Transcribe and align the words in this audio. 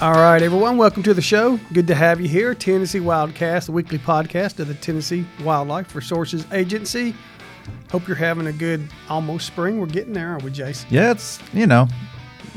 All 0.00 0.12
right, 0.14 0.40
everyone, 0.40 0.78
welcome 0.78 1.02
to 1.02 1.12
the 1.12 1.20
show. 1.20 1.58
Good 1.74 1.86
to 1.88 1.94
have 1.94 2.22
you 2.22 2.28
here. 2.28 2.54
Tennessee 2.54 3.00
Wildcast, 3.00 3.66
the 3.66 3.72
weekly 3.72 3.98
podcast 3.98 4.58
of 4.58 4.68
the 4.68 4.74
Tennessee 4.74 5.26
Wildlife 5.44 5.94
Resources 5.94 6.46
Agency. 6.52 7.14
Hope 7.90 8.08
you're 8.08 8.16
having 8.16 8.46
a 8.46 8.52
good 8.52 8.88
almost 9.10 9.46
spring. 9.46 9.78
We're 9.78 9.86
getting 9.86 10.14
there, 10.14 10.30
aren't 10.30 10.42
we, 10.42 10.50
Jason? 10.52 10.88
Yeah, 10.90 11.10
it's 11.10 11.38
you 11.52 11.66
know 11.66 11.86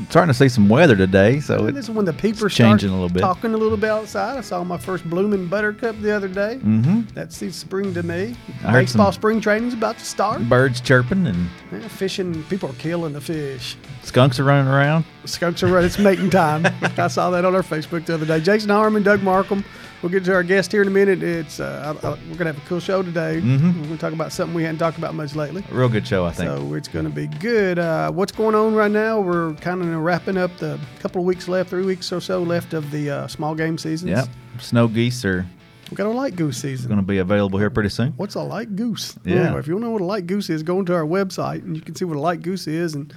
starting 0.08 0.32
to 0.32 0.34
see 0.34 0.48
some 0.48 0.68
weather 0.70 0.96
today, 0.96 1.38
so 1.38 1.70
this 1.70 1.84
is 1.84 1.90
when 1.90 2.06
the 2.06 2.12
peepers 2.14 2.54
changing 2.54 2.88
start 2.88 2.90
a 2.90 2.94
little 2.94 3.08
bit. 3.10 3.20
talking 3.20 3.52
a 3.52 3.56
little 3.58 3.76
bit 3.76 3.90
outside. 3.90 4.38
I 4.38 4.40
saw 4.40 4.64
my 4.64 4.78
first 4.78 5.08
blooming 5.10 5.46
buttercup 5.46 6.00
the 6.00 6.12
other 6.16 6.28
day. 6.28 6.58
Mm-hmm. 6.62 7.02
That's 7.14 7.38
the 7.38 7.52
spring 7.52 7.92
to 7.92 8.02
me. 8.02 8.34
I 8.64 8.72
Baseball 8.72 9.12
spring 9.12 9.42
training's 9.42 9.74
about 9.74 9.98
to 9.98 10.04
start. 10.04 10.48
birds 10.48 10.80
chirping 10.80 11.26
and 11.26 11.48
Yeah, 11.70 11.86
fishing, 11.88 12.42
people 12.44 12.70
are 12.70 12.74
killing 12.74 13.12
the 13.12 13.20
fish. 13.20 13.76
skunks 14.02 14.40
are 14.40 14.44
running 14.44 14.72
around. 14.72 15.04
Skunks 15.26 15.62
are 15.62 15.66
running. 15.68 15.86
It's 15.86 15.98
mating 15.98 16.30
time. 16.30 16.66
I 16.98 17.08
saw 17.08 17.30
that 17.30 17.44
on 17.44 17.54
our 17.54 17.62
Facebook 17.62 18.06
the 18.06 18.14
other 18.14 18.26
day. 18.26 18.40
Jason 18.40 18.70
Harmon, 18.70 19.02
Doug 19.02 19.22
Markham. 19.22 19.64
We'll 20.02 20.12
get 20.12 20.24
to 20.26 20.34
our 20.34 20.42
guest 20.42 20.70
here 20.70 20.82
in 20.82 20.88
a 20.88 20.90
minute. 20.90 21.22
It's 21.22 21.60
uh, 21.60 21.96
I, 22.02 22.06
I, 22.06 22.10
we're 22.28 22.36
gonna 22.36 22.52
have 22.52 22.62
a 22.62 22.68
cool 22.68 22.78
show 22.80 23.02
today. 23.02 23.40
Mhm. 23.42 23.76
We're 23.76 23.82
gonna 23.84 23.96
talk 23.96 24.12
about 24.12 24.32
something 24.32 24.54
we 24.54 24.62
hadn't 24.62 24.78
talked 24.78 24.98
about 24.98 25.14
much 25.14 25.34
lately. 25.34 25.64
A 25.70 25.74
real 25.74 25.88
good 25.88 26.06
show, 26.06 26.26
I 26.26 26.32
think. 26.32 26.50
So 26.50 26.74
it's 26.74 26.88
going 26.88 27.06
to 27.06 27.10
be 27.10 27.26
good. 27.26 27.78
Uh, 27.78 28.10
what's 28.12 28.32
going 28.32 28.54
on 28.54 28.74
right 28.74 28.90
now? 28.90 29.20
We're 29.20 29.54
kind 29.54 29.80
of 29.80 29.88
wrapping 29.88 30.36
up 30.36 30.54
the 30.58 30.78
couple 31.00 31.22
of 31.22 31.26
weeks 31.26 31.48
left, 31.48 31.70
three 31.70 31.86
weeks 31.86 32.12
or 32.12 32.20
so 32.20 32.42
left 32.42 32.74
of 32.74 32.90
the 32.90 33.08
uh, 33.10 33.26
small 33.28 33.54
game 33.54 33.78
seasons. 33.78 34.10
yep, 34.10 34.28
snow 34.58 34.88
geese 34.88 35.24
are 35.24 35.46
We've 35.90 35.96
got 35.98 36.06
a 36.06 36.10
light 36.10 36.34
goose 36.36 36.58
season. 36.58 36.88
going 36.88 37.00
to 37.00 37.06
be 37.06 37.18
available 37.18 37.58
here 37.58 37.70
pretty 37.70 37.90
soon. 37.90 38.12
What's 38.16 38.34
a 38.34 38.40
light 38.42 38.74
goose? 38.74 39.16
Yeah. 39.24 39.56
If 39.58 39.66
you 39.66 39.74
don't 39.74 39.82
know 39.82 39.90
what 39.90 40.00
a 40.00 40.04
light 40.06 40.26
goose 40.26 40.48
is, 40.50 40.62
go 40.62 40.80
into 40.80 40.94
our 40.94 41.04
website 41.04 41.62
and 41.62 41.76
you 41.76 41.82
can 41.82 41.94
see 41.94 42.04
what 42.06 42.16
a 42.16 42.20
light 42.20 42.40
goose 42.42 42.66
is 42.66 42.94
and 42.94 43.12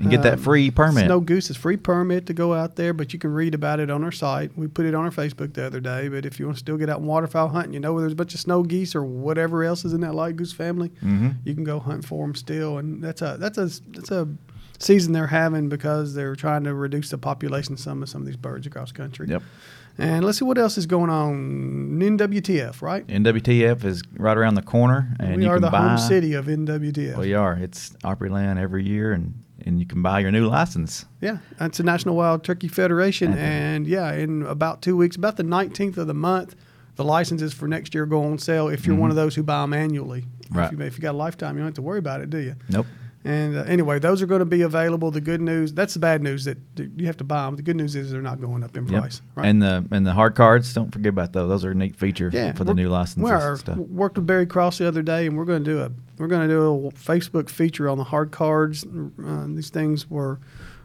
And 0.00 0.10
get 0.10 0.22
that 0.22 0.32
Um, 0.34 0.38
free 0.40 0.70
permit. 0.70 1.04
Snow 1.04 1.20
Goose 1.20 1.50
is 1.50 1.56
free 1.56 1.76
permit 1.76 2.26
to 2.26 2.32
go 2.34 2.54
out 2.54 2.76
there, 2.76 2.92
but 2.94 3.12
you 3.12 3.18
can 3.18 3.32
read 3.32 3.54
about 3.54 3.80
it 3.80 3.90
on 3.90 4.02
our 4.02 4.10
site. 4.10 4.50
We 4.56 4.66
put 4.66 4.86
it 4.86 4.94
on 4.94 5.04
our 5.04 5.10
Facebook 5.10 5.52
the 5.52 5.64
other 5.66 5.78
day. 5.80 6.08
But 6.08 6.24
if 6.26 6.40
you 6.40 6.46
want 6.46 6.56
to 6.56 6.60
still 6.60 6.76
get 6.78 6.88
out 6.88 6.98
and 7.00 7.06
waterfowl 7.06 7.48
hunting, 7.48 7.74
you 7.74 7.80
know 7.80 7.92
where 7.92 8.00
there's 8.00 8.14
a 8.14 8.16
bunch 8.16 8.34
of 8.34 8.40
snow 8.40 8.62
geese 8.62 8.94
or 8.96 9.04
whatever 9.04 9.62
else 9.62 9.84
is 9.84 9.92
in 9.92 10.00
that 10.00 10.14
light 10.14 10.36
goose 10.36 10.52
family, 10.52 10.90
Mhm. 11.04 11.34
you 11.44 11.54
can 11.54 11.64
go 11.64 11.78
hunt 11.78 12.04
for 12.04 12.26
them 12.26 12.34
still. 12.34 12.78
And 12.78 13.02
that's 13.04 13.22
a 13.22 13.36
that's 13.38 13.58
a 13.58 13.68
that's 13.92 14.10
a 14.10 14.26
season 14.78 15.12
they're 15.12 15.26
having 15.26 15.68
because 15.68 16.14
they're 16.14 16.34
trying 16.34 16.64
to 16.64 16.72
reduce 16.74 17.10
the 17.10 17.18
population 17.18 17.74
of 17.74 17.80
some 17.80 18.02
of 18.02 18.08
some 18.08 18.22
of 18.22 18.26
these 18.26 18.36
birds 18.36 18.66
across 18.66 18.92
country. 18.92 19.26
Yep. 19.28 19.42
And 19.98 20.24
let's 20.24 20.38
see 20.38 20.46
what 20.46 20.56
else 20.56 20.78
is 20.78 20.86
going 20.86 21.10
on. 21.10 21.98
NWTF, 22.00 22.80
right? 22.80 23.06
NWTF 23.06 23.84
is 23.84 24.02
right 24.16 24.36
around 24.38 24.54
the 24.54 24.62
corner, 24.62 25.14
and 25.20 25.36
we 25.36 25.42
you 25.44 25.50
are 25.50 25.56
can 25.56 25.62
the 25.62 25.70
buy. 25.70 25.88
home 25.88 25.98
city 25.98 26.32
of 26.32 26.46
NWTF. 26.48 27.18
We 27.18 27.34
are. 27.34 27.52
It's 27.60 27.90
Opryland 28.04 28.58
every 28.58 28.86
year, 28.86 29.12
and 29.12 29.34
and 29.66 29.78
you 29.80 29.86
can 29.86 30.02
buy 30.02 30.20
your 30.20 30.30
new 30.30 30.46
license. 30.46 31.04
Yeah, 31.20 31.38
it's 31.60 31.78
the 31.78 31.84
National 31.84 32.16
Wild 32.16 32.44
Turkey 32.44 32.68
Federation, 32.68 33.32
Okay. 33.32 33.40
and 33.40 33.86
yeah, 33.86 34.12
in 34.12 34.42
about 34.42 34.82
two 34.82 34.96
weeks, 34.96 35.16
about 35.16 35.36
the 35.36 35.42
nineteenth 35.42 35.96
of 35.98 36.06
the 36.06 36.14
month, 36.14 36.54
the 36.96 37.04
licenses 37.04 37.52
for 37.52 37.66
next 37.68 37.94
year 37.94 38.06
go 38.06 38.22
on 38.24 38.38
sale. 38.38 38.68
If 38.68 38.86
you're 38.86 38.96
one 38.96 39.10
of 39.10 39.16
those 39.16 39.34
who 39.34 39.42
buy 39.42 39.60
them 39.62 39.72
annually, 39.74 40.24
Mm-hmm. 40.50 40.58
Right. 40.58 40.72
If 40.72 40.78
you, 40.80 40.84
if 40.84 40.96
you 40.98 41.02
got 41.02 41.12
a 41.14 41.16
lifetime, 41.16 41.54
you 41.54 41.60
don't 41.60 41.68
have 41.68 41.74
to 41.76 41.82
worry 41.82 42.00
about 42.00 42.20
it, 42.22 42.28
do 42.28 42.38
you? 42.38 42.56
Nope. 42.68 42.86
And 43.22 43.54
uh, 43.56 43.64
anyway, 43.64 43.98
those 43.98 44.22
are 44.22 44.26
going 44.26 44.38
to 44.38 44.46
be 44.46 44.62
available. 44.62 45.10
The 45.10 45.20
good 45.20 45.42
news, 45.42 45.74
that's 45.74 45.92
the 45.92 46.00
bad 46.00 46.22
news 46.22 46.46
that 46.46 46.56
you 46.76 47.04
have 47.06 47.18
to 47.18 47.24
buy 47.24 47.44
them. 47.44 47.56
The 47.56 47.62
good 47.62 47.76
news 47.76 47.94
is 47.94 48.10
they're 48.10 48.22
not 48.22 48.40
going 48.40 48.64
up 48.64 48.74
in 48.78 48.86
Yep. 48.86 49.00
price. 49.02 49.20
Right? 49.34 49.46
And 49.46 49.60
the 49.62 49.86
and 49.90 50.06
the 50.06 50.14
hard 50.14 50.34
cards, 50.34 50.72
don't 50.72 50.90
forget 50.90 51.10
about 51.10 51.34
those. 51.34 51.48
Those 51.50 51.64
are 51.66 51.72
a 51.72 51.74
neat 51.74 51.96
feature 51.96 52.30
yeah, 52.32 52.52
for 52.52 52.64
the 52.64 52.72
new 52.72 52.88
licenses 52.88 53.22
We 53.22 53.30
are, 53.30 53.58
stuff. 53.58 53.76
worked 53.76 54.16
with 54.16 54.26
Barry 54.26 54.46
Cross 54.46 54.78
the 54.78 54.88
other 54.88 55.02
day, 55.02 55.26
and 55.26 55.36
we're 55.36 55.44
going 55.44 55.62
to 55.62 55.70
do 55.70 55.80
a 55.80 55.90
we're 56.16 56.28
going 56.28 56.48
to 56.48 56.54
do 56.54 56.86
a 56.88 56.92
Facebook 56.92 57.50
feature 57.50 57.88
on 57.90 57.98
the 57.98 58.04
hard 58.04 58.30
cards. 58.30 58.84
Uh, 58.86 59.46
these 59.48 59.68
things 59.70 60.08
were 60.08 60.38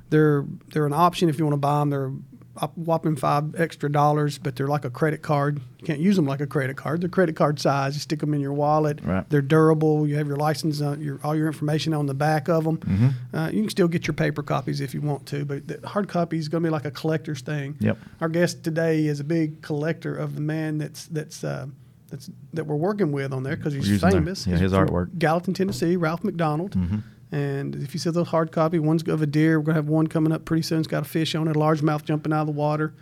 they're 0.09 0.45
they're 0.73 0.85
an 0.85 0.93
option 0.93 1.29
if 1.29 1.39
you 1.39 1.45
want 1.45 1.53
to 1.53 1.57
buy 1.57 1.79
them. 1.79 1.89
They're 1.89 2.11
a 2.57 2.67
whopping 2.75 3.15
five 3.15 3.55
extra 3.59 3.91
dollars, 3.91 4.37
but 4.37 4.55
they're 4.55 4.67
like 4.67 4.85
a 4.85 4.89
credit 4.89 5.21
card. 5.21 5.59
You 5.79 5.85
can't 5.85 5.99
use 5.99 6.15
them 6.15 6.25
like 6.25 6.39
a 6.41 6.47
credit 6.47 6.77
card. 6.77 7.01
They're 7.01 7.09
credit 7.09 7.35
card 7.35 7.59
size. 7.59 7.95
You 7.95 7.99
stick 7.99 8.19
them 8.19 8.33
in 8.33 8.39
your 8.39 8.53
wallet. 8.53 8.99
Right. 9.03 9.29
They're 9.29 9.41
durable. 9.41 10.07
You 10.07 10.15
have 10.15 10.27
your 10.27 10.37
license, 10.37 10.81
on, 10.81 11.01
your 11.01 11.19
all 11.23 11.35
your 11.35 11.47
information 11.47 11.93
on 11.93 12.05
the 12.05 12.13
back 12.13 12.47
of 12.47 12.63
them. 12.63 12.77
Mm-hmm. 12.77 13.35
Uh, 13.35 13.49
you 13.49 13.61
can 13.61 13.69
still 13.69 13.87
get 13.87 14.07
your 14.07 14.13
paper 14.13 14.41
copies 14.41 14.79
if 14.81 14.93
you 14.93 15.01
want 15.01 15.25
to, 15.27 15.43
but 15.45 15.67
the 15.67 15.87
hard 15.87 16.07
copy 16.07 16.37
is 16.37 16.47
going 16.47 16.63
to 16.63 16.67
be 16.67 16.71
like 16.71 16.85
a 16.85 16.91
collector's 16.91 17.41
thing. 17.41 17.75
Yep. 17.79 17.97
Our 18.21 18.29
guest 18.29 18.63
today 18.63 19.05
is 19.05 19.19
a 19.19 19.23
big 19.25 19.61
collector 19.61 20.15
of 20.15 20.35
the 20.35 20.41
man 20.41 20.77
that's 20.77 21.05
that's 21.07 21.43
uh, 21.43 21.67
that's 22.09 22.29
that 22.53 22.65
we're 22.65 22.75
working 22.75 23.11
with 23.11 23.33
on 23.33 23.43
there 23.43 23.55
because 23.57 23.73
he's 23.73 23.99
their- 23.99 24.11
famous. 24.11 24.47
yeah, 24.47 24.57
his 24.57 24.71
artwork. 24.71 25.17
Gallatin, 25.19 25.53
Tennessee, 25.53 25.95
Ralph 25.97 26.23
McDonald. 26.23 26.71
Mm-hmm. 26.71 26.99
And 27.35 27.75
if 27.75 27.93
you 27.93 27.99
see 27.99 28.09
those 28.11 28.29
hard 28.29 28.53
copy, 28.53 28.79
one's 28.79 29.03
of 29.09 29.21
a 29.21 29.25
deer. 29.25 29.59
We're 29.59 29.65
gonna 29.65 29.75
have 29.75 29.89
one 29.89 30.07
coming 30.07 30.31
up 30.31 30.45
pretty 30.45 30.61
soon. 30.61 30.79
It's 30.79 30.87
got 30.87 31.01
a 31.03 31.09
fish 31.09 31.35
on 31.35 31.49
it, 31.49 31.55
a 31.57 31.59
largemouth 31.59 32.05
jumping 32.05 32.31
out 32.31 32.41
of 32.41 32.47
the 32.47 32.53
water, 32.53 32.93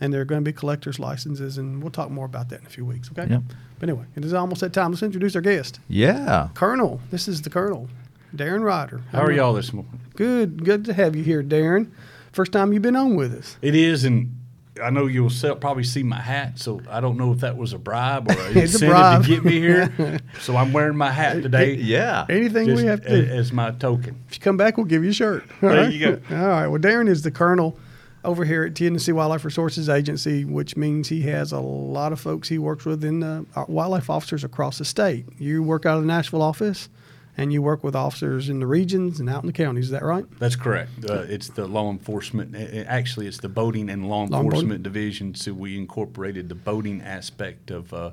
and 0.00 0.14
they're 0.14 0.24
going 0.24 0.40
to 0.42 0.44
be 0.44 0.52
collector's 0.52 0.98
licenses. 0.98 1.58
And 1.58 1.82
we'll 1.82 1.90
talk 1.90 2.10
more 2.10 2.24
about 2.24 2.48
that 2.48 2.60
in 2.60 2.66
a 2.66 2.70
few 2.70 2.86
weeks. 2.86 3.10
Okay. 3.12 3.30
Yep. 3.30 3.42
But 3.78 3.88
anyway, 3.90 4.06
it 4.16 4.24
is 4.24 4.32
almost 4.32 4.62
that 4.62 4.72
time. 4.72 4.92
Let's 4.92 5.02
introduce 5.02 5.36
our 5.36 5.42
guest, 5.42 5.78
Yeah. 5.88 6.48
Colonel. 6.54 7.00
This 7.10 7.28
is 7.28 7.42
the 7.42 7.50
Colonel, 7.50 7.88
Darren 8.34 8.62
Rider. 8.62 9.02
How 9.12 9.20
are 9.22 9.30
y'all 9.30 9.52
this 9.52 9.74
morning? 9.74 10.00
Good. 10.16 10.64
Good 10.64 10.86
to 10.86 10.94
have 10.94 11.14
you 11.14 11.22
here, 11.22 11.42
Darren. 11.42 11.90
First 12.32 12.50
time 12.52 12.72
you've 12.72 12.80
been 12.82 12.96
on 12.96 13.14
with 13.14 13.34
us. 13.34 13.58
It 13.60 13.74
is, 13.74 14.04
and 14.04 14.34
I 14.82 14.90
know 14.90 15.06
you'll 15.06 15.28
sell, 15.30 15.56
probably 15.56 15.84
see 15.84 16.02
my 16.02 16.20
hat, 16.20 16.58
so 16.58 16.80
I 16.88 17.00
don't 17.00 17.18
know 17.18 17.32
if 17.32 17.40
that 17.40 17.56
was 17.56 17.72
a 17.72 17.78
bribe 17.78 18.30
or 18.30 18.32
an 18.32 18.56
incentive 18.58 18.88
bribe. 18.88 19.22
to 19.24 19.28
get 19.28 19.44
me 19.44 19.58
here. 19.60 20.18
so 20.40 20.56
I'm 20.56 20.72
wearing 20.72 20.96
my 20.96 21.10
hat 21.10 21.42
today. 21.42 21.74
Yeah. 21.74 22.24
Anything 22.30 22.74
we 22.74 22.84
have 22.86 23.02
to 23.02 23.22
do. 23.26 23.30
as 23.30 23.52
my 23.52 23.72
token. 23.72 24.16
If 24.28 24.36
you 24.36 24.40
come 24.40 24.56
back, 24.56 24.76
we'll 24.78 24.86
give 24.86 25.04
you 25.04 25.10
a 25.10 25.14
shirt. 25.14 25.44
All 25.62 25.68
There 25.68 25.82
right? 25.84 25.92
you 25.92 25.98
go. 26.18 26.36
All 26.36 26.46
right. 26.48 26.66
Well, 26.68 26.80
Darren 26.80 27.08
is 27.08 27.20
the 27.22 27.30
colonel 27.30 27.78
over 28.24 28.44
here 28.44 28.62
at 28.64 28.74
Tennessee 28.74 29.12
Wildlife 29.12 29.44
Resources 29.44 29.88
Agency, 29.88 30.44
which 30.44 30.76
means 30.76 31.08
he 31.08 31.22
has 31.22 31.52
a 31.52 31.60
lot 31.60 32.12
of 32.12 32.20
folks 32.20 32.48
he 32.48 32.56
works 32.56 32.84
with 32.86 33.04
in 33.04 33.22
uh, 33.22 33.42
wildlife 33.68 34.08
officers 34.08 34.42
across 34.44 34.78
the 34.78 34.84
state. 34.84 35.26
You 35.38 35.62
work 35.62 35.84
out 35.86 35.96
of 35.96 36.02
the 36.04 36.06
Nashville 36.06 36.40
office, 36.40 36.88
and 37.36 37.52
you 37.52 37.62
work 37.62 37.82
with 37.82 37.96
officers 37.96 38.48
in 38.48 38.60
the 38.60 38.66
regions 38.66 39.18
and 39.20 39.28
out 39.30 39.42
in 39.42 39.46
the 39.46 39.52
counties. 39.52 39.86
Is 39.86 39.90
that 39.90 40.02
right? 40.02 40.24
That's 40.38 40.56
correct. 40.56 40.90
Uh, 41.08 41.24
it's 41.28 41.48
the 41.48 41.66
law 41.66 41.90
enforcement. 41.90 42.54
Actually, 42.86 43.26
it's 43.26 43.38
the 43.38 43.48
boating 43.48 43.88
and 43.88 44.08
law 44.08 44.24
Law 44.24 44.24
enforcement. 44.24 44.44
enforcement 44.44 44.82
division. 44.82 45.34
So 45.34 45.52
we 45.54 45.78
incorporated 45.78 46.48
the 46.48 46.54
boating 46.54 47.00
aspect 47.00 47.70
of 47.70 47.92
uh, 47.94 48.10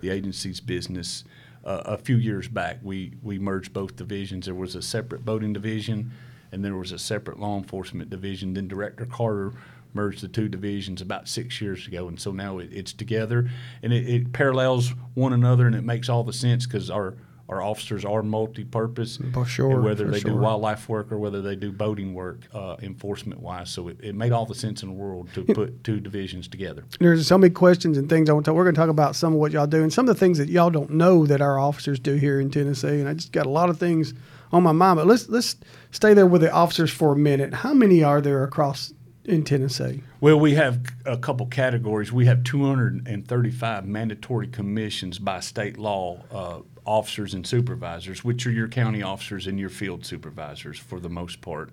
the 0.00 0.10
agency's 0.10 0.60
business 0.60 1.24
uh, 1.64 1.82
a 1.84 1.98
few 1.98 2.16
years 2.16 2.48
back. 2.48 2.78
We 2.82 3.12
we 3.22 3.38
merged 3.38 3.72
both 3.72 3.96
divisions. 3.96 4.46
There 4.46 4.54
was 4.54 4.74
a 4.74 4.82
separate 4.82 5.24
boating 5.24 5.52
division, 5.52 6.10
and 6.50 6.64
there 6.64 6.74
was 6.74 6.92
a 6.92 6.98
separate 6.98 7.38
law 7.38 7.58
enforcement 7.58 8.10
division. 8.10 8.54
Then 8.54 8.68
Director 8.68 9.04
Carter 9.06 9.52
merged 9.94 10.22
the 10.22 10.28
two 10.28 10.48
divisions 10.48 11.02
about 11.02 11.28
six 11.28 11.60
years 11.60 11.86
ago, 11.86 12.08
and 12.08 12.18
so 12.18 12.32
now 12.32 12.58
it, 12.58 12.70
it's 12.72 12.94
together, 12.94 13.50
and 13.82 13.92
it, 13.92 14.08
it 14.08 14.32
parallels 14.32 14.94
one 15.12 15.34
another, 15.34 15.66
and 15.66 15.76
it 15.76 15.84
makes 15.84 16.08
all 16.08 16.24
the 16.24 16.32
sense 16.32 16.66
because 16.66 16.88
our 16.90 17.14
our 17.52 17.62
officers 17.62 18.04
are 18.04 18.22
multi-purpose. 18.22 19.18
For 19.32 19.44
sure, 19.44 19.80
whether 19.80 20.06
for 20.06 20.10
they 20.10 20.20
sure. 20.20 20.30
do 20.32 20.36
wildlife 20.36 20.88
work 20.88 21.12
or 21.12 21.18
whether 21.18 21.42
they 21.42 21.54
do 21.54 21.70
boating 21.70 22.14
work, 22.14 22.40
uh, 22.54 22.76
enforcement 22.82 23.40
wise. 23.40 23.70
So 23.70 23.88
it, 23.88 23.98
it 24.02 24.14
made 24.14 24.32
all 24.32 24.46
the 24.46 24.54
sense 24.54 24.82
in 24.82 24.88
the 24.88 24.94
world 24.94 25.28
to 25.34 25.44
put 25.44 25.84
two 25.84 26.00
divisions 26.00 26.48
together. 26.48 26.84
There's 26.98 27.26
so 27.26 27.38
many 27.38 27.52
questions 27.52 27.98
and 27.98 28.08
things 28.08 28.30
I 28.30 28.32
want 28.32 28.46
to 28.46 28.50
talk. 28.50 28.56
We're 28.56 28.64
going 28.64 28.74
to 28.74 28.80
talk 28.80 28.90
about 28.90 29.14
some 29.16 29.34
of 29.34 29.38
what 29.38 29.52
y'all 29.52 29.66
do 29.66 29.82
and 29.82 29.92
some 29.92 30.08
of 30.08 30.14
the 30.14 30.18
things 30.18 30.38
that 30.38 30.48
y'all 30.48 30.70
don't 30.70 30.90
know 30.90 31.26
that 31.26 31.40
our 31.40 31.58
officers 31.58 31.98
do 31.98 32.14
here 32.14 32.40
in 32.40 32.50
Tennessee. 32.50 33.00
And 33.00 33.08
I 33.08 33.14
just 33.14 33.32
got 33.32 33.46
a 33.46 33.50
lot 33.50 33.68
of 33.68 33.78
things 33.78 34.14
on 34.50 34.62
my 34.62 34.72
mind. 34.72 34.96
But 34.96 35.06
let's 35.06 35.28
let's 35.28 35.56
stay 35.90 36.14
there 36.14 36.26
with 36.26 36.40
the 36.40 36.52
officers 36.52 36.90
for 36.90 37.12
a 37.12 37.16
minute. 37.16 37.54
How 37.54 37.74
many 37.74 38.02
are 38.02 38.20
there 38.20 38.44
across 38.44 38.92
in 39.24 39.44
Tennessee? 39.44 40.02
Well, 40.20 40.38
we 40.38 40.54
have 40.54 40.80
a 41.04 41.16
couple 41.16 41.46
categories. 41.46 42.12
We 42.12 42.26
have 42.26 42.44
235 42.44 43.86
mandatory 43.86 44.48
commissions 44.48 45.18
by 45.18 45.40
state 45.40 45.78
law, 45.78 46.20
uh, 46.30 46.60
officers 46.84 47.34
and 47.34 47.46
supervisors, 47.46 48.24
which 48.24 48.46
are 48.46 48.50
your 48.50 48.68
county 48.68 49.02
officers 49.02 49.46
and 49.46 49.58
your 49.58 49.68
field 49.68 50.04
supervisors 50.04 50.78
for 50.78 51.00
the 51.00 51.08
most 51.08 51.40
part. 51.40 51.70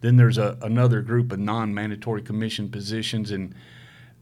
Then 0.00 0.16
there's 0.16 0.38
a, 0.38 0.58
another 0.62 1.02
group 1.02 1.32
of 1.32 1.38
non-mandatory 1.38 2.22
commission 2.22 2.70
positions, 2.70 3.30
and 3.30 3.54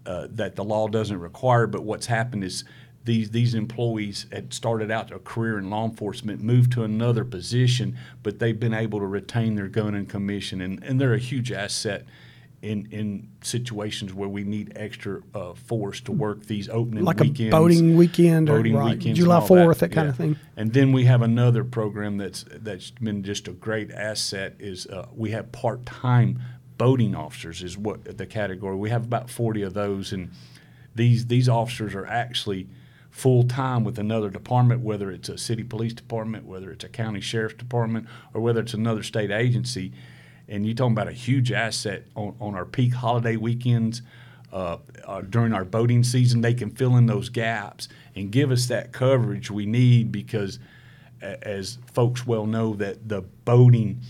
uh, 0.07 0.29
that 0.31 0.57
the 0.57 0.65
law 0.65 0.89
doesn't 0.89 1.21
require. 1.21 1.67
But 1.67 1.85
what's 1.85 2.07
happened 2.07 2.45
is 2.45 2.65
these 3.05 3.31
these 3.31 3.55
employees 3.55 4.27
had 4.33 4.53
started 4.53 4.91
out 4.91 5.13
a 5.13 5.19
career 5.19 5.59
in 5.59 5.71
law 5.71 5.85
enforcement, 5.85 6.43
moved 6.43 6.73
to 6.73 6.85
another 6.85 7.25
position, 7.25 7.97
but 8.23 8.39
they've 8.39 8.59
been 8.59 8.75
able 8.75 8.99
to 8.99 9.07
retain 9.07 9.55
their 9.55 9.69
gun 9.69 9.95
and 9.95 10.09
commission, 10.09 10.61
and, 10.61 10.83
and 10.85 11.01
they're 11.01 11.15
a 11.15 11.19
huge 11.19 11.53
asset 11.53 12.05
in 12.61 12.89
in 12.91 13.29
situations 13.43 14.13
where 14.13 14.29
we 14.29 14.43
need 14.43 14.73
extra 14.75 15.23
uh, 15.35 15.55
force 15.55 16.01
to 16.03 16.13
work 16.13 16.47
these 16.47 16.69
opening 16.69 17.05
Like 17.05 17.21
weekends, 17.21 17.55
a 17.55 17.57
boating 17.57 17.97
weekend 17.97 18.49
or 18.49 18.57
boating 18.57 18.75
right, 18.75 18.97
weekends, 18.97 19.19
July 19.19 19.37
all 19.37 19.47
that. 19.47 19.69
4th, 19.69 19.79
that 19.79 19.93
kind 19.93 20.09
of 20.09 20.17
thing. 20.17 20.37
And 20.57 20.73
then 20.73 20.93
we 20.93 21.05
have 21.05 21.23
another 21.23 21.63
program 21.63 22.17
that's 22.17 22.45
that's 22.51 22.91
been 22.91 23.23
just 23.23 23.47
a 23.47 23.53
great 23.53 23.93
asset. 23.93 24.57
Is 24.59 24.87
uh, 24.87 25.07
we 25.15 25.31
have 25.31 25.53
part 25.53 25.87
time 25.87 26.41
boating 26.79 27.15
officers 27.15 27.63
is 27.63 27.79
what 27.79 28.19
the 28.19 28.27
category. 28.27 28.77
We 28.77 28.91
have 28.91 29.05
about 29.05 29.31
forty 29.31 29.63
of 29.63 29.75
those, 29.75 30.13
and 30.13 30.31
these 30.95 31.27
these 31.27 31.49
officers 31.49 31.95
are 31.95 32.07
actually 32.07 32.69
full 33.11 33.45
time 33.45 33.85
with 33.85 33.99
another 33.99 34.31
department, 34.31 34.81
whether 34.81 35.11
it's 35.11 35.29
a 35.29 35.39
city 35.39 35.63
police 35.63 35.93
department, 35.93 36.45
whether 36.45 36.71
it's 36.71 36.85
a 36.85 36.89
county 36.89 37.21
sheriff's 37.21 37.55
department, 37.55 38.07
or 38.35 38.41
whether 38.41 38.61
it's 38.61 38.75
another 38.75 39.03
state 39.03 39.31
agency. 39.31 39.93
And 40.49 40.65
you're 40.67 40.75
talking 40.75 40.93
about 40.93 41.09
a 41.09 41.13
huge 41.13 41.53
asset 41.53 42.05
on, 42.15 42.35
on 42.41 42.55
our 42.55 42.65
peak 42.65 42.95
holiday 42.95 43.37
weekends. 43.37 44.03
uh, 44.51 44.79
uh, 45.05 45.21
during 45.21 45.53
our 45.53 45.65
boating 45.65 46.03
season. 46.03 46.41
They 46.41 46.55
can 46.55 46.71
fill 46.71 46.97
in 46.97 47.05
those 47.05 47.29
gaps 47.29 47.87
and 48.17 48.31
give 48.33 48.51
us 48.51 48.65
that 48.69 48.93
coverage 48.93 49.51
we 49.51 49.67
need 49.67 50.11
because, 50.11 50.59
a- 51.21 51.47
as 51.47 51.77
folks 51.93 52.27
well 52.27 52.47
know, 52.47 52.73
that 52.77 53.11
the 53.11 53.21
boating 53.45 54.01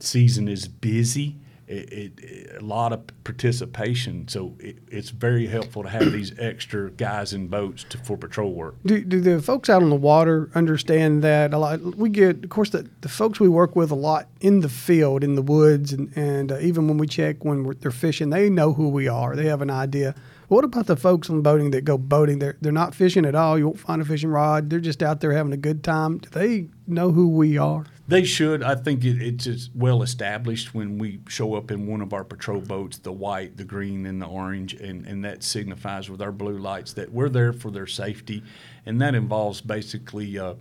season 0.00 0.48
is 0.48 0.66
busy. 0.66 1.36
It, 1.68 1.92
it, 1.92 2.12
it- 2.20 2.56
a 2.60 2.64
lot 2.64 2.92
of 2.92 3.00
participation, 3.24 4.28
so 4.28 4.54
it, 4.58 4.78
it's 4.88 5.10
very 5.10 5.46
helpful 5.46 5.82
to 5.82 5.88
have 5.88 6.10
these 6.12 6.32
extra 6.38 6.90
guys 6.90 7.32
in 7.34 7.48
boats 7.48 7.84
to, 7.90 7.98
for 7.98 8.16
patrol 8.16 8.52
work. 8.52 8.76
Do, 8.84 9.04
do 9.04 9.20
the 9.20 9.42
folks 9.42 9.68
out 9.68 9.82
on 9.82 9.90
the 9.90 9.96
water 9.96 10.48
understand 10.54 11.22
that 11.22 11.52
a 11.52 11.58
lot? 11.58 11.80
We 11.96 12.08
get, 12.08 12.44
of 12.44 12.50
course, 12.50 12.70
the, 12.70 12.88
the 13.02 13.08
folks 13.08 13.38
we 13.40 13.48
work 13.48 13.76
with 13.76 13.90
a 13.90 13.94
lot 13.94 14.28
in 14.40 14.60
the 14.60 14.68
field, 14.68 15.22
in 15.22 15.34
the 15.34 15.42
woods, 15.42 15.92
and, 15.92 16.16
and 16.16 16.50
uh, 16.52 16.58
even 16.60 16.88
when 16.88 16.98
we 16.98 17.06
check 17.06 17.44
when 17.44 17.74
they're 17.80 17.90
fishing, 17.90 18.30
they 18.30 18.48
know 18.48 18.72
who 18.72 18.88
we 18.88 19.06
are. 19.08 19.36
They 19.36 19.46
have 19.46 19.60
an 19.62 19.70
idea. 19.70 20.14
What 20.48 20.64
about 20.64 20.86
the 20.86 20.96
folks 20.96 21.28
on 21.28 21.42
boating 21.42 21.72
that 21.72 21.84
go 21.84 21.98
boating? 21.98 22.38
They're, 22.38 22.56
they're 22.60 22.72
not 22.72 22.94
fishing 22.94 23.26
at 23.26 23.34
all. 23.34 23.58
You 23.58 23.66
won't 23.66 23.80
find 23.80 24.00
a 24.00 24.04
fishing 24.04 24.30
rod. 24.30 24.70
They're 24.70 24.78
just 24.80 25.02
out 25.02 25.20
there 25.20 25.32
having 25.32 25.52
a 25.52 25.56
good 25.58 25.82
time. 25.82 26.18
Do 26.18 26.28
they 26.30 26.68
know 26.86 27.10
who 27.12 27.28
we 27.28 27.58
are? 27.58 27.84
They 28.08 28.22
should. 28.24 28.62
I 28.62 28.76
think 28.76 29.04
it, 29.04 29.20
it's 29.20 29.68
well 29.74 30.02
established 30.02 30.72
when 30.74 30.96
we 30.96 31.20
show 31.28 31.54
up 31.54 31.72
in 31.72 31.88
one 31.88 32.00
of 32.00 32.12
our 32.12 32.22
patrol 32.22 32.60
boats, 32.60 32.98
the 32.98 33.12
white, 33.12 33.56
the 33.56 33.64
green, 33.64 34.06
and 34.06 34.22
the 34.22 34.26
orange, 34.26 34.74
and, 34.74 35.04
and 35.06 35.24
that 35.24 35.42
signifies 35.42 36.08
with 36.08 36.22
our 36.22 36.30
blue 36.30 36.56
lights 36.56 36.92
that 36.92 37.12
we're 37.12 37.28
there 37.28 37.52
for 37.52 37.72
their 37.72 37.86
safety. 37.86 38.44
And 38.84 39.00
that 39.00 39.16
involves 39.16 39.60
basically 39.60 40.38
uh, 40.38 40.54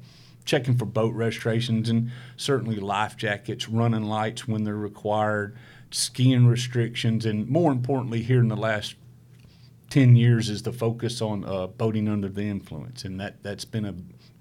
checking 0.43 0.75
for 0.75 0.85
boat 0.85 1.13
registrations 1.13 1.87
and 1.87 2.11
certainly 2.35 2.77
life 2.77 3.15
jackets, 3.15 3.69
running 3.69 4.05
lights 4.05 4.47
when 4.47 4.63
they're 4.63 4.75
required, 4.75 5.55
skiing 5.91 6.47
restrictions, 6.47 7.27
and 7.27 7.47
more 7.47 7.71
importantly, 7.71 8.23
here 8.23 8.39
in 8.39 8.47
the 8.47 8.57
last 8.57 8.95
10 9.91 10.15
years 10.15 10.49
is 10.49 10.63
the 10.63 10.73
focus 10.73 11.21
on 11.21 11.45
uh, 11.45 11.67
boating 11.67 12.09
under 12.09 12.27
the 12.27 12.41
influence 12.41 13.05
and 13.05 13.19
that, 13.19 13.41
that's 13.43 13.65
been 13.65 13.85
a 13.85 13.93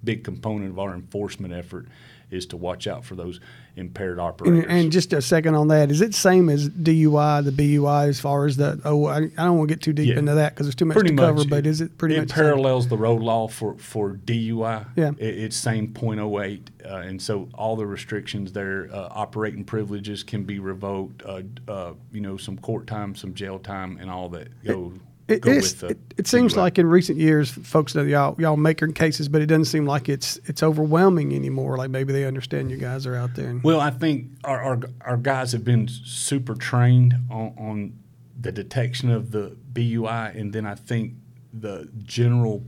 big 0.03 0.23
component 0.23 0.71
of 0.71 0.79
our 0.79 0.95
enforcement 0.95 1.53
effort 1.53 1.85
is 2.31 2.45
to 2.47 2.57
watch 2.57 2.87
out 2.87 3.05
for 3.05 3.15
those 3.15 3.39
impaired 3.77 4.19
operators 4.19 4.63
And, 4.63 4.71
and 4.71 4.91
just 4.91 5.11
a 5.13 5.21
second 5.21 5.55
on 5.55 5.67
that, 5.67 5.91
is 5.91 5.99
it 6.01 6.13
same 6.15 6.49
as 6.49 6.69
DUI, 6.69 7.43
the 7.43 7.51
BUI, 7.51 8.07
as 8.09 8.19
far 8.19 8.45
as 8.45 8.55
the? 8.57 8.79
Oh, 8.85 9.05
I, 9.07 9.17
I 9.17 9.19
don't 9.45 9.57
want 9.57 9.69
to 9.69 9.75
get 9.75 9.81
too 9.81 9.91
deep 9.93 10.07
Yeah. 10.09 10.19
into 10.19 10.33
that 10.35 10.53
because 10.53 10.67
there's 10.67 10.75
too 10.75 10.85
much 10.85 10.95
pretty 10.95 11.09
to 11.09 11.15
much 11.15 11.25
cover. 11.25 11.45
But 11.49 11.65
is 11.67 11.81
it 11.81 11.97
pretty 11.97 12.15
it 12.15 12.19
much 12.21 12.29
parallels 12.29 12.87
the 12.87 12.97
road 12.97 13.21
law 13.21 13.47
for 13.47 13.75
for 13.77 14.13
DUI 14.13 14.85
Yeah. 14.95 15.11
it, 15.17 15.37
it's 15.39 15.55
same 15.57 15.89
.08 15.93 16.61
uh, 16.85 16.95
and 16.97 17.21
so 17.21 17.49
all 17.53 17.75
the 17.75 17.85
restrictions 17.85 18.51
there 18.53 18.89
uh, 18.93 19.07
operating 19.11 19.63
privileges 19.65 20.23
can 20.23 20.43
be 20.43 20.59
revoked 20.59 21.23
uh, 21.25 21.41
uh, 21.67 21.93
you 22.11 22.21
know 22.21 22.37
some 22.37 22.57
court 22.57 22.87
time 22.87 23.15
some 23.15 23.33
jail 23.33 23.59
time 23.59 23.97
and 23.99 24.09
all 24.09 24.29
that 24.29 24.47
go 24.63 24.93
It, 25.27 25.43
with 25.43 25.79
the 25.79 25.87
it, 25.87 25.97
it 26.17 26.27
seems 26.27 26.55
like 26.55 26.77
in 26.77 26.85
recent 26.85 27.17
years, 27.17 27.49
folks 27.49 27.95
know 27.95 28.03
y'all 28.03 28.35
y'all 28.39 28.57
making 28.57 28.93
cases, 28.93 29.27
but 29.27 29.41
it 29.41 29.47
doesn't 29.47 29.65
seem 29.65 29.85
like 29.87 30.07
it's 30.07 30.39
it's 30.45 30.61
overwhelming 30.61 31.33
anymore. 31.33 31.77
Like 31.77 31.89
maybe 31.89 32.13
they 32.13 32.25
understand 32.25 32.69
you 32.69 32.77
guys 32.77 33.07
are 33.07 33.15
out 33.15 33.33
there. 33.33 33.49
And, 33.49 33.63
Well, 33.63 33.79
I 33.81 33.89
think 33.89 34.27
our, 34.43 34.61
our, 34.61 34.79
our 35.01 35.17
guys 35.17 35.51
have 35.53 35.63
been 35.63 35.87
super 35.87 36.53
trained 36.53 37.15
on, 37.31 37.55
on 37.57 37.99
the 38.39 38.51
detection 38.51 39.09
of 39.09 39.31
the 39.31 39.57
BUI, 39.73 40.39
and 40.39 40.53
then 40.53 40.67
I 40.67 40.75
think 40.75 41.13
the 41.51 41.89
general 42.03 42.63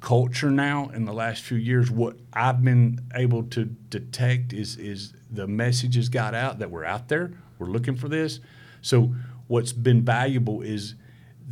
culture 0.00 0.50
now 0.50 0.90
in 0.92 1.04
the 1.04 1.12
last 1.12 1.42
few 1.42 1.56
years, 1.56 1.88
what 1.88 2.16
I've 2.32 2.64
been 2.64 3.00
able 3.14 3.44
to 3.44 3.64
detect 3.64 4.52
is 4.52 4.76
is 4.76 5.14
the 5.30 5.46
messages 5.46 6.08
got 6.08 6.34
out 6.34 6.58
that 6.58 6.70
we're 6.70 6.84
out 6.84 7.06
there, 7.06 7.30
we're 7.60 7.68
looking 7.68 7.94
for 7.94 8.08
this. 8.08 8.40
So 8.80 9.14
what's 9.46 9.72
been 9.72 10.02
valuable 10.02 10.62
is 10.62 10.96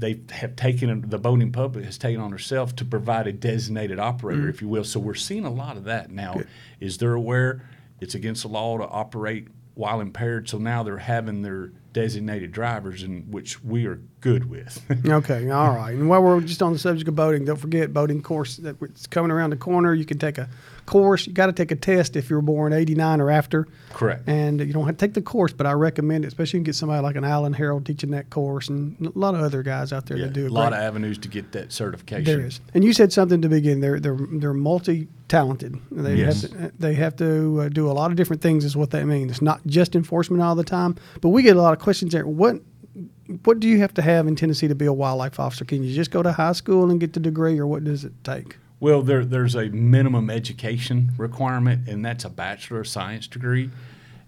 they 0.01 0.21
have 0.31 0.57
taken 0.57 1.09
the 1.09 1.19
boating 1.19 1.53
public 1.53 1.85
has 1.85 1.99
taken 1.99 2.21
on 2.21 2.33
herself 2.33 2.75
to 2.77 2.85
provide 2.85 3.27
a 3.27 3.33
designated 3.33 3.99
operator, 3.99 4.43
mm-hmm. 4.43 4.51
if 4.51 4.63
you 4.63 4.69
will. 4.69 4.85
So 4.85 4.99
we're 4.99 5.15
seeing 5.15 5.45
a 5.45 5.51
lot 5.51 5.77
of 5.77 5.85
that 5.85 6.11
now. 6.11 6.41
Is 6.81 6.99
they're 6.99 7.15
aware 7.15 7.63
it's 8.01 8.15
against 8.15 8.43
the 8.43 8.49
law 8.49 8.79
to 8.79 8.85
operate 8.85 9.49
while 9.75 10.01
impaired, 10.01 10.49
so 10.49 10.59
now 10.59 10.83
they're 10.83 10.99
having 10.99 11.43
their 11.43 11.73
designated 11.93 12.53
drivers, 12.53 13.03
in 13.03 13.31
which 13.31 13.63
we 13.63 13.87
are 13.87 14.01
good 14.21 14.49
with. 14.49 14.83
okay, 15.07 15.51
all 15.51 15.75
right. 15.75 15.93
And 15.93 16.09
while 16.09 16.23
we're 16.23 16.41
just 16.41 16.63
on 16.63 16.73
the 16.73 16.79
subject 16.79 17.09
of 17.09 17.17
boating, 17.17 17.45
don't 17.45 17.57
forget 17.57 17.93
boating 17.93 18.23
course 18.23 18.57
that 18.59 18.77
it's 18.83 19.07
coming 19.07 19.31
around 19.31 19.51
the 19.51 19.57
corner. 19.57 19.95
You 19.95 20.05
can 20.05 20.19
take 20.19 20.39
a 20.39 20.49
course. 20.91 21.27
You 21.27 21.33
got 21.33 21.47
to 21.47 21.53
take 21.53 21.71
a 21.71 21.77
test 21.77 22.17
if 22.17 22.29
you're 22.29 22.43
born 22.43 22.73
'89 22.73 23.21
or 23.21 23.31
after. 23.31 23.67
Correct. 23.91 24.29
And 24.29 24.61
you 24.61 24.73
don't 24.73 24.85
have 24.87 24.97
to 24.97 25.07
take 25.07 25.15
the 25.15 25.23
course, 25.23 25.53
but 25.53 25.67
I 25.67 25.73
recommend 25.73 26.25
it, 26.25 26.29
especially 26.29 26.59
you 26.59 26.61
can 26.63 26.65
get 26.65 26.75
somebody 26.75 27.03
like 27.03 27.17
an 27.17 27.25
Alan 27.25 27.53
Harold 27.53 27.87
teaching 27.87 28.11
that 28.11 28.29
course, 28.31 28.69
and 28.69 28.97
a 29.07 29.19
lot 29.19 29.35
of 29.35 29.41
other 29.41 29.63
guys 29.63 29.93
out 29.93 30.07
there 30.07 30.17
yeah, 30.19 30.27
that 30.27 30.33
do 30.35 30.47
a 30.47 30.49
a 30.49 30.51
lot 30.51 30.71
great 30.71 30.79
of 30.79 30.85
avenues 30.85 31.19
to 31.19 31.29
get 31.29 31.53
that 31.53 31.73
certification. 31.73 32.25
There 32.25 32.47
is, 32.47 32.61
and 32.75 32.85
you 32.85 32.93
said 32.93 33.13
something 33.13 33.41
to 33.43 33.49
begin. 33.49 33.81
They're 33.81 34.01
they're 34.01 34.19
they're 34.33 34.53
multi 34.55 35.09
talented. 35.29 35.79
They 35.93 36.17
Yes. 36.17 36.43
have 36.43 36.51
to 36.51 36.73
they 36.79 36.95
have 36.95 37.17
to 37.17 37.61
uh, 37.63 37.69
do 37.69 37.89
a 37.91 37.95
lot 37.95 38.11
of 38.11 38.17
different 38.17 38.43
things. 38.43 38.65
Is 38.65 38.77
what 38.77 38.91
that 38.91 39.07
means. 39.07 39.31
It's 39.31 39.43
not 39.43 39.61
just 39.67 39.95
enforcement 39.95 40.43
all 40.43 40.55
the 40.57 40.65
time. 40.65 40.97
But 41.21 41.29
we 41.31 41.43
get 41.43 41.57
a 41.57 41.63
lot 41.63 41.73
of 41.73 41.79
questions 41.79 42.13
there. 42.13 42.27
What 42.27 42.61
what 43.45 43.61
do 43.61 43.69
you 43.69 43.79
have 43.79 43.95
to 43.95 44.03
have 44.03 44.27
in 44.27 44.35
Tennessee 44.35 44.67
to 44.69 44.75
be 44.75 44.87
a 44.87 44.93
wildlife 44.93 45.39
officer? 45.39 45.65
Can 45.65 45.85
you 45.85 45.95
just 45.95 46.11
go 46.11 46.23
to 46.23 46.33
high 46.33 46.53
school 46.53 46.91
and 46.91 46.99
get 46.99 47.13
the 47.13 47.21
degree, 47.21 47.59
or 47.59 47.67
what 47.67 47.85
does 47.85 48.05
it 48.05 48.13
take? 48.25 48.57
Well, 48.81 49.03
there, 49.03 49.27
there's 49.27 49.55
a 49.55 49.69
minimum 49.69 50.31
education 50.31 51.13
requirement, 51.19 51.87
and 51.87 52.03
that's 52.03 52.25
a 52.25 52.31
Bachelor 52.31 52.81
of 52.81 52.89
Science 52.89 53.27
degree. 53.27 53.71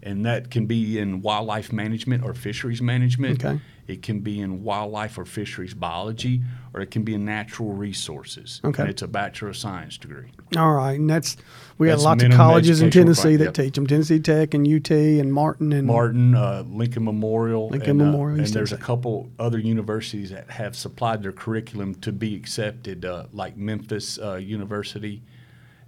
And 0.03 0.27
that 0.27 0.51
can 0.51 0.67
be 0.67 0.99
in 0.99 1.23
wildlife 1.23 1.73
management 1.73 2.25
or 2.25 2.35
fisheries 2.35 2.83
management. 2.83 3.45
Okay. 3.45 3.61
It 3.87 4.03
can 4.03 4.21
be 4.21 4.41
in 4.41 4.63
wildlife 4.63 5.19
or 5.19 5.25
fisheries 5.25 5.75
biology, 5.75 6.43
or 6.73 6.81
it 6.81 6.91
can 6.91 7.03
be 7.03 7.15
in 7.15 7.25
natural 7.25 7.73
resources. 7.73 8.61
Okay. 8.65 8.83
And 8.83 8.91
it's 8.91 9.03
a 9.03 9.09
Bachelor 9.09 9.49
of 9.49 9.57
Science 9.57 9.99
degree. 9.99 10.31
All 10.57 10.73
right, 10.73 10.99
and 10.99 11.11
that's 11.11 11.37
we 11.79 11.89
got 11.89 11.99
lots 11.99 12.23
of 12.23 12.31
colleges 12.33 12.81
in 12.81 12.91
Tennessee 12.91 13.37
that 13.37 13.45
yep. 13.45 13.55
teach 13.55 13.75
them. 13.75 13.87
Tennessee 13.87 14.21
Tech 14.21 14.55
and 14.55 14.67
UT 14.67 14.91
and 14.91 15.33
Martin 15.33 15.73
and 15.73 15.87
Martin, 15.87 16.35
uh, 16.35 16.65
Lincoln 16.69 17.05
Memorial, 17.05 17.69
Lincoln 17.69 17.91
and, 17.91 18.03
uh, 18.03 18.05
Memorial, 18.05 18.39
and 18.39 18.49
there's 18.49 18.73
a 18.73 18.79
couple 18.79 19.31
other 19.39 19.59
universities 19.59 20.31
that 20.31 20.51
have 20.51 20.77
supplied 20.77 21.23
their 21.23 21.33
curriculum 21.33 21.95
to 21.97 22.13
be 22.13 22.37
accepted, 22.37 23.05
uh, 23.05 23.27
like 23.33 23.57
Memphis 23.57 24.19
uh, 24.19 24.37
University, 24.37 25.23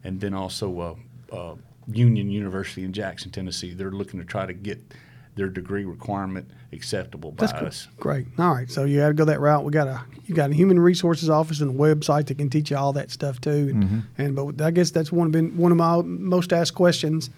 and 0.03 0.21
then 0.21 0.35
also 0.35 0.81
uh, 0.81 1.35
uh, 1.35 1.55
Union 1.91 2.31
University 2.31 2.85
in 2.85 2.93
Jackson, 2.93 3.31
Tennessee. 3.31 3.75
They're 3.75 3.91
looking 3.91 4.21
to 4.21 4.27
try 4.27 4.47
to 4.47 4.53
get 4.53 4.81
their 5.37 5.49
degree 5.49 5.85
requirement 5.85 6.49
acceptable 6.73 7.33
by 7.33 7.47
That's 7.47 7.59
cool. 7.59 7.69
us. 7.69 7.89
Great. 7.99 8.27
All 8.39 8.55
right. 8.55 8.71
So 8.71 8.85
you 8.85 9.01
got 9.01 9.09
to 9.09 9.15
go 9.15 9.25
that 9.25 9.41
route. 9.41 9.65
We 9.65 9.73
got 9.73 9.89
a 9.89 10.01
you 10.27 10.35
got 10.35 10.51
a 10.51 10.55
human 10.55 10.79
resources 10.79 11.29
office 11.29 11.61
and 11.61 11.71
a 11.71 11.75
website 11.75 12.27
that 12.27 12.39
can 12.39 12.49
teach 12.51 12.71
you 12.71 12.77
all 12.77 12.93
that 12.93 13.11
stuff 13.11 13.41
too. 13.41 13.51
And, 13.51 13.85
mm-hmm. 13.85 13.99
and 14.23 14.37
but 14.37 14.61
I 14.65 14.71
guess 14.71 14.91
that's 14.93 15.11
one 15.11 15.27
of 15.27 15.33
been 15.33 15.57
one 15.57 15.73
of 15.73 15.79
my 15.79 16.03
most 16.03 16.53
asked 16.53 16.75
questions. 16.75 17.31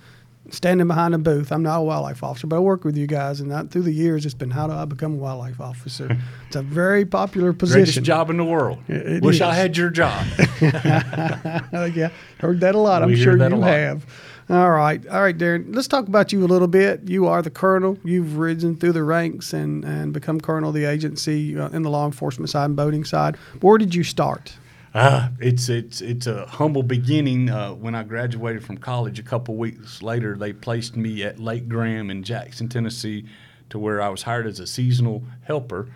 Standing 0.48 0.86
behind 0.86 1.12
a 1.12 1.18
booth, 1.18 1.50
I'm 1.50 1.64
not 1.64 1.78
a 1.78 1.82
wildlife 1.82 2.22
officer, 2.22 2.46
but 2.46 2.54
I 2.54 2.58
work 2.60 2.84
with 2.84 2.96
you 2.96 3.08
guys, 3.08 3.40
and 3.40 3.50
that, 3.50 3.72
through 3.72 3.82
the 3.82 3.92
years, 3.92 4.24
it's 4.24 4.32
been 4.32 4.52
how 4.52 4.68
do 4.68 4.74
I 4.74 4.84
become 4.84 5.14
a 5.14 5.16
wildlife 5.16 5.60
officer? 5.60 6.16
it's 6.46 6.54
a 6.54 6.62
very 6.62 7.04
popular 7.04 7.52
position. 7.52 7.78
Greatest 7.78 7.94
position. 7.94 8.04
job 8.04 8.30
in 8.30 8.36
the 8.36 8.44
world. 8.44 8.78
It- 8.86 9.06
it 9.08 9.22
Wish 9.24 9.40
I 9.40 9.52
had 9.54 9.76
your 9.76 9.90
job. 9.90 10.24
Yeah, 10.60 12.10
heard 12.38 12.60
that 12.60 12.74
a 12.74 12.78
lot. 12.78 13.02
I'm 13.02 13.16
sure 13.16 13.36
that 13.38 13.52
a 13.52 13.56
you 13.56 13.60
lot. 13.60 13.70
have. 13.70 14.06
All 14.48 14.70
right, 14.70 15.04
all 15.08 15.22
right, 15.22 15.36
Darren. 15.36 15.74
Let's 15.74 15.88
talk 15.88 16.06
about 16.06 16.32
you 16.32 16.44
a 16.44 16.46
little 16.46 16.68
bit. 16.68 17.08
You 17.08 17.26
are 17.26 17.42
the 17.42 17.50
colonel. 17.50 17.98
You've 18.04 18.38
risen 18.38 18.76
through 18.76 18.92
the 18.92 19.02
ranks 19.02 19.52
and 19.52 19.84
and 19.84 20.12
become 20.12 20.40
colonel 20.40 20.68
of 20.68 20.74
the 20.74 20.84
agency 20.84 21.58
uh, 21.58 21.68
in 21.70 21.82
the 21.82 21.90
law 21.90 22.06
enforcement 22.06 22.48
side 22.50 22.66
and 22.66 22.76
boating 22.76 23.04
side. 23.04 23.36
Where 23.60 23.76
did 23.76 23.92
you 23.92 24.04
start? 24.04 24.54
Uh, 24.94 25.30
it's 25.40 25.68
it's 25.68 26.00
it's 26.00 26.28
a 26.28 26.46
humble 26.46 26.84
beginning. 26.84 27.50
Uh, 27.50 27.74
when 27.74 27.96
I 27.96 28.04
graduated 28.04 28.64
from 28.64 28.78
college, 28.78 29.18
a 29.18 29.22
couple 29.24 29.56
weeks 29.56 30.00
later, 30.00 30.36
they 30.36 30.52
placed 30.52 30.96
me 30.96 31.24
at 31.24 31.40
Lake 31.40 31.68
Graham 31.68 32.08
in 32.08 32.22
Jackson, 32.22 32.68
Tennessee, 32.68 33.26
to 33.70 33.80
where 33.80 34.00
I 34.00 34.08
was 34.08 34.22
hired 34.22 34.46
as 34.46 34.60
a 34.60 34.66
seasonal 34.66 35.24
helper. 35.42 35.88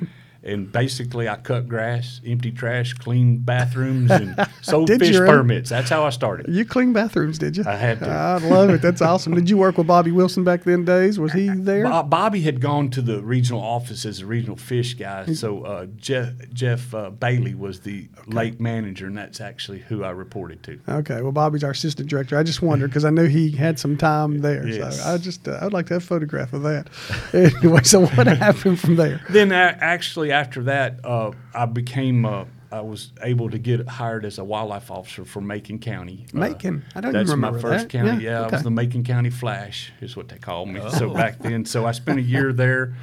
And 0.43 0.73
basically, 0.73 1.29
I 1.29 1.37
cut 1.37 1.69
grass, 1.69 2.21
empty 2.27 2.51
trash, 2.51 2.95
cleaned 2.95 3.45
bathrooms, 3.45 4.11
and 4.11 4.35
sold 4.63 4.89
fish 4.89 5.17
permits. 5.17 5.69
That's 5.69 5.91
how 5.91 6.05
I 6.05 6.11
started. 6.11 6.47
You 6.49 6.65
clean 6.65 6.93
bathrooms, 6.95 7.39
did 7.39 7.59
you? 7.59 7.65
I 7.67 7.77
had 7.77 8.01
to. 8.01 8.09
I 8.09 8.39
love 8.39 8.71
it. 8.71 8.81
That's 8.81 9.03
awesome. 9.03 9.35
Did 9.35 9.51
you 9.51 9.59
work 9.59 9.77
with 9.77 9.87
Bobby 9.87 10.13
Wilson 10.13 10.43
back 10.43 10.65
then 10.65 10.85
days? 10.85 11.19
Was 11.19 11.33
he 11.33 11.49
there? 11.55 11.85
Bobby 12.05 12.41
had 12.41 12.61
gone 12.61 12.89
to 12.91 13.03
the 13.03 13.23
regional 13.23 13.61
office 13.61 14.07
as 14.07 14.21
a 14.21 14.27
regional 14.27 14.57
fish 14.57 14.95
guy, 14.95 15.27
so 15.27 15.63
uh, 15.65 15.87
Jeff 15.97 16.33
Jeff 16.55 16.95
uh, 16.95 17.11
Bailey 17.11 17.55
was 17.55 17.81
the 17.81 18.09
lake 18.27 18.61
manager, 18.61 19.07
and 19.07 19.19
that's 19.19 19.41
actually 19.41 19.81
who 19.81 20.05
I 20.05 20.11
reported 20.11 20.63
to. 20.65 20.81
Okay, 20.89 21.21
well, 21.21 21.33
Bobby's 21.33 21.65
our 21.65 21.73
assistant 21.73 22.09
director. 22.09 22.39
I 22.39 22.43
just 22.43 22.63
wondered 22.63 22.89
because 22.89 23.05
I 23.05 23.11
knew 23.11 23.27
he 23.27 23.51
had 23.51 23.79
some 23.79 23.97
time 23.97 24.39
there. 24.41 24.67
Yes. 24.67 25.03
So 25.03 25.11
I 25.11 25.19
just, 25.19 25.49
uh, 25.49 25.59
I'd 25.61 25.73
like 25.73 25.87
to 25.87 25.95
have 25.95 26.03
a 26.03 26.07
photograph 26.07 26.53
of 26.53 26.63
that. 26.63 26.89
anyway, 27.35 27.83
so 27.83 28.07
what 28.07 28.27
happened 28.27 28.81
from 28.81 28.97
there? 28.97 29.21
then 29.29 29.53
actually 29.53 30.30
after 30.31 30.65
that, 30.65 31.05
uh, 31.05 31.33
I 31.55 31.67
became 31.67 32.25
uh, 32.25 32.45
I 32.73 32.81
was 32.81 33.13
able 33.23 33.51
to 33.51 33.59
get 33.59 33.87
hired 33.89 34.25
as 34.25 34.39
a 34.39 34.45
wildlife 34.45 34.91
officer 34.91 35.25
for 35.25 35.41
Macon 35.41 35.79
County. 35.79 36.27
Uh, 36.35 36.39
Macon? 36.39 36.85
I 36.95 37.01
don't 37.01 37.13
That's 37.13 37.31
remember 37.31 37.57
my 37.57 37.63
first 37.63 37.85
that. 37.85 37.91
county. 37.91 38.25
Yeah, 38.25 38.31
Yeah, 38.31 38.47
I 38.47 38.49
was 38.49 38.63
the 38.63 38.71
Macon 38.71 39.05
County 39.05 39.31
Flash, 39.31 39.93
is 40.01 40.17
what 40.17 40.29
they 40.29 40.39
called 40.39 40.69
me. 40.69 40.81
So 40.91 41.11
back 41.13 41.39
then, 41.39 41.65
so 41.65 41.87
I 41.87 41.93
spent 41.93 42.19
a 42.19 42.23
year 42.23 42.53
there, 42.55 42.95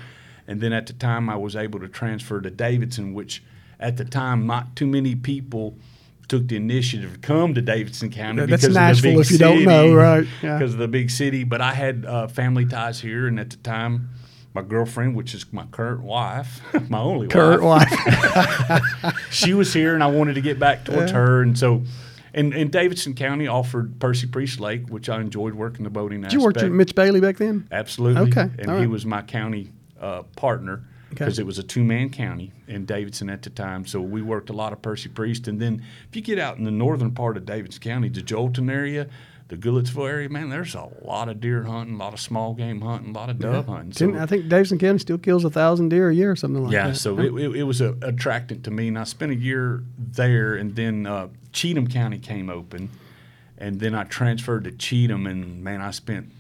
and 0.48 0.62
then 0.62 0.74
at 0.74 0.88
the 0.88 0.94
time 0.94 1.30
I 1.30 1.36
was 1.36 1.56
able 1.56 1.80
to 1.82 1.88
transfer 1.88 2.40
to 2.40 2.50
Davidson, 2.50 3.14
which 3.14 3.44
at 3.80 3.98
the 3.98 4.06
time, 4.06 4.48
not 4.48 4.76
too 4.76 4.88
many 4.88 5.16
people 5.16 5.76
took 6.28 6.48
the 6.48 6.56
initiative 6.56 7.14
to 7.14 7.20
come 7.20 7.54
to 7.54 7.62
Davidson 7.62 8.10
County 8.10 8.46
That's 8.46 8.64
because 8.64 8.76
Nashville, 8.76 8.96
of 8.96 9.02
the 9.02 9.22
big 9.22 9.26
if 9.26 9.32
you 9.32 9.38
don't 9.38 9.64
know, 9.64 9.84
city, 9.84 9.94
right, 9.94 10.28
yeah. 10.42 10.58
Because 10.58 10.74
of 10.74 10.80
the 10.80 10.88
big 10.88 11.10
city. 11.10 11.44
But 11.44 11.62
I 11.62 11.74
had 11.74 12.06
uh, 12.06 12.28
family 12.28 12.66
ties 12.66 13.00
here, 13.00 13.28
and 13.28 13.40
at 13.40 13.50
the 13.50 13.58
time, 13.58 14.10
my 14.58 14.68
girlfriend, 14.68 15.16
which 15.16 15.36
is 15.36 15.46
my 15.54 15.66
current 15.68 16.02
wife, 16.02 16.62
my 16.90 17.00
only 17.00 17.28
Current 17.28 17.62
wife, 17.62 17.92
wife. 17.92 19.16
she 19.32 19.54
was 19.54 19.72
here, 19.72 19.94
and 19.94 20.04
I 20.04 20.08
wanted 20.08 20.34
to 20.34 20.42
get 20.42 20.60
back 20.60 20.84
towards 20.84 21.12
her, 21.12 21.42
and 21.42 21.58
so. 21.58 21.84
And, 22.34 22.54
and 22.54 22.72
Davidson 22.72 23.16
County 23.16 23.48
offered 23.48 24.00
Percy 24.00 24.28
Priest 24.28 24.60
Lake, 24.60 24.90
which 24.90 25.10
I 25.10 25.20
enjoyed 25.22 25.56
working 25.56 25.84
the 25.84 25.90
boating 25.90 26.22
Did 26.22 26.34
you 26.34 26.42
work 26.42 26.56
with. 26.56 26.72
Mitch 26.72 26.94
Bailey 26.94 27.20
back 27.20 27.38
then? 27.38 27.68
Absolutely. 27.72 28.30
Okay, 28.30 28.52
And 28.60 28.70
all 28.70 28.80
he 28.80 28.86
was 28.86 29.08
my 29.08 29.24
county 29.24 29.72
uh, 30.00 30.22
partner 30.36 30.84
Okay. 31.08 31.16
because 31.16 31.40
it 31.40 31.48
was 31.48 31.58
a 31.58 31.64
two 31.64 31.84
man 31.84 32.10
county 32.12 32.52
in 32.68 32.86
Davidson 32.86 33.30
at 33.32 33.42
the 33.42 33.50
time. 33.50 33.88
So 33.88 34.02
we 34.02 34.22
worked 34.22 34.52
a 34.52 34.54
lot 34.54 34.72
of 34.72 34.84
Percy 34.84 35.10
Priest. 35.10 35.48
And 35.48 35.60
then 35.60 35.82
if 36.10 36.16
you 36.16 36.22
get 36.22 36.38
out 36.38 36.58
in 36.58 36.64
the 36.64 36.70
northern 36.70 37.12
part 37.12 37.38
of 37.38 37.46
Davidson 37.48 37.82
County, 37.82 38.10
the 38.10 38.22
Joelton 38.22 38.70
area, 38.70 39.08
the 39.50 39.56
Goodlettsville 39.56 40.10
area, 40.10 40.30
man, 40.30 40.50
there's 40.50 40.76
a 40.76 40.90
lot 41.04 41.30
of 41.30 41.40
deer 41.40 41.64
hunting, 41.64 41.96
a 41.96 41.98
lot 41.98 42.14
of 42.14 42.20
small 42.20 42.54
game 42.54 42.82
hunting, 42.82 43.12
a 43.16 43.18
lot 43.18 43.30
of 43.30 43.40
dove 43.40 43.68
hunting. 43.68 43.94
So- 43.94 44.06
Didn't- 44.06 44.22
I 44.22 44.26
think 44.26 44.50
Davidson 44.50 44.78
County 44.78 45.00
still 45.00 45.18
kills 45.18 45.46
a 45.46 45.50
thousand 45.50 45.90
deer 45.90 46.10
a 46.10 46.14
year 46.16 46.32
or 46.32 46.36
something 46.36 46.64
like 46.64 46.74
yeah, 46.74 46.84
that. 46.84 46.88
Yeah, 46.90 46.94
so 46.96 47.18
it, 47.20 47.34
it, 47.34 47.56
it 47.58 47.64
was 47.64 47.80
a 47.80 47.96
attractant 48.02 48.64
to 48.66 48.72
me, 48.72 48.90
and 48.90 49.00
I 49.00 49.06
spent 49.06 49.32
a 49.32 49.36
year 49.36 49.84
there, 49.98 50.56
and 50.56 50.76
then 50.76 51.06
uh, 51.06 51.30
Cheatham 51.54 51.88
County 51.88 52.20
came 52.20 52.50
open, 52.50 52.90
and 53.58 53.80
then 53.80 53.96
I 53.96 54.04
transferred 54.04 54.66
to 54.66 54.72
Cheatham, 54.72 55.26
and 55.28 55.64
man, 55.64 55.82
I 55.82 55.92
spent 55.92 56.32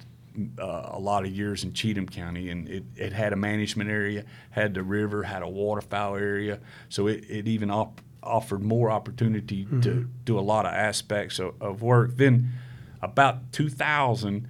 uh, 0.60 0.90
a 0.92 1.00
lot 1.00 1.26
of 1.26 1.32
years 1.32 1.64
in 1.64 1.74
Cheatham 1.74 2.08
County, 2.08 2.50
and 2.50 2.68
it, 2.68 2.84
it 2.96 3.14
had 3.14 3.32
a 3.32 3.38
management 3.38 3.90
area, 3.90 4.26
had 4.52 4.74
the 4.74 4.84
river, 4.84 5.24
had 5.24 5.44
a 5.44 5.50
waterfowl 5.50 6.16
area, 6.18 6.60
so 6.90 7.08
it, 7.08 7.24
it 7.30 7.48
even 7.48 7.72
op- 7.72 8.02
offered 8.22 8.62
more 8.62 8.92
opportunity 8.92 9.66
to 9.82 10.08
do 10.26 10.38
a 10.38 10.42
lot 10.42 10.66
of 10.66 10.74
aspects 10.74 11.40
of, 11.40 11.54
of 11.62 11.82
work. 11.82 12.18
Then, 12.18 12.52
about 13.01 13.51
2000, 13.54 14.48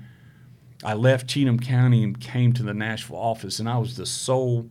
I 0.83 0.93
left 0.93 1.27
Cheatham 1.27 1.59
County 1.59 2.03
and 2.03 2.19
came 2.19 2.53
to 2.53 2.63
the 2.63 2.73
Nashville 2.73 3.17
office, 3.17 3.59
and 3.59 3.67
I 3.67 3.77
was 3.77 3.97
the 3.97 4.05
sole 4.05 4.69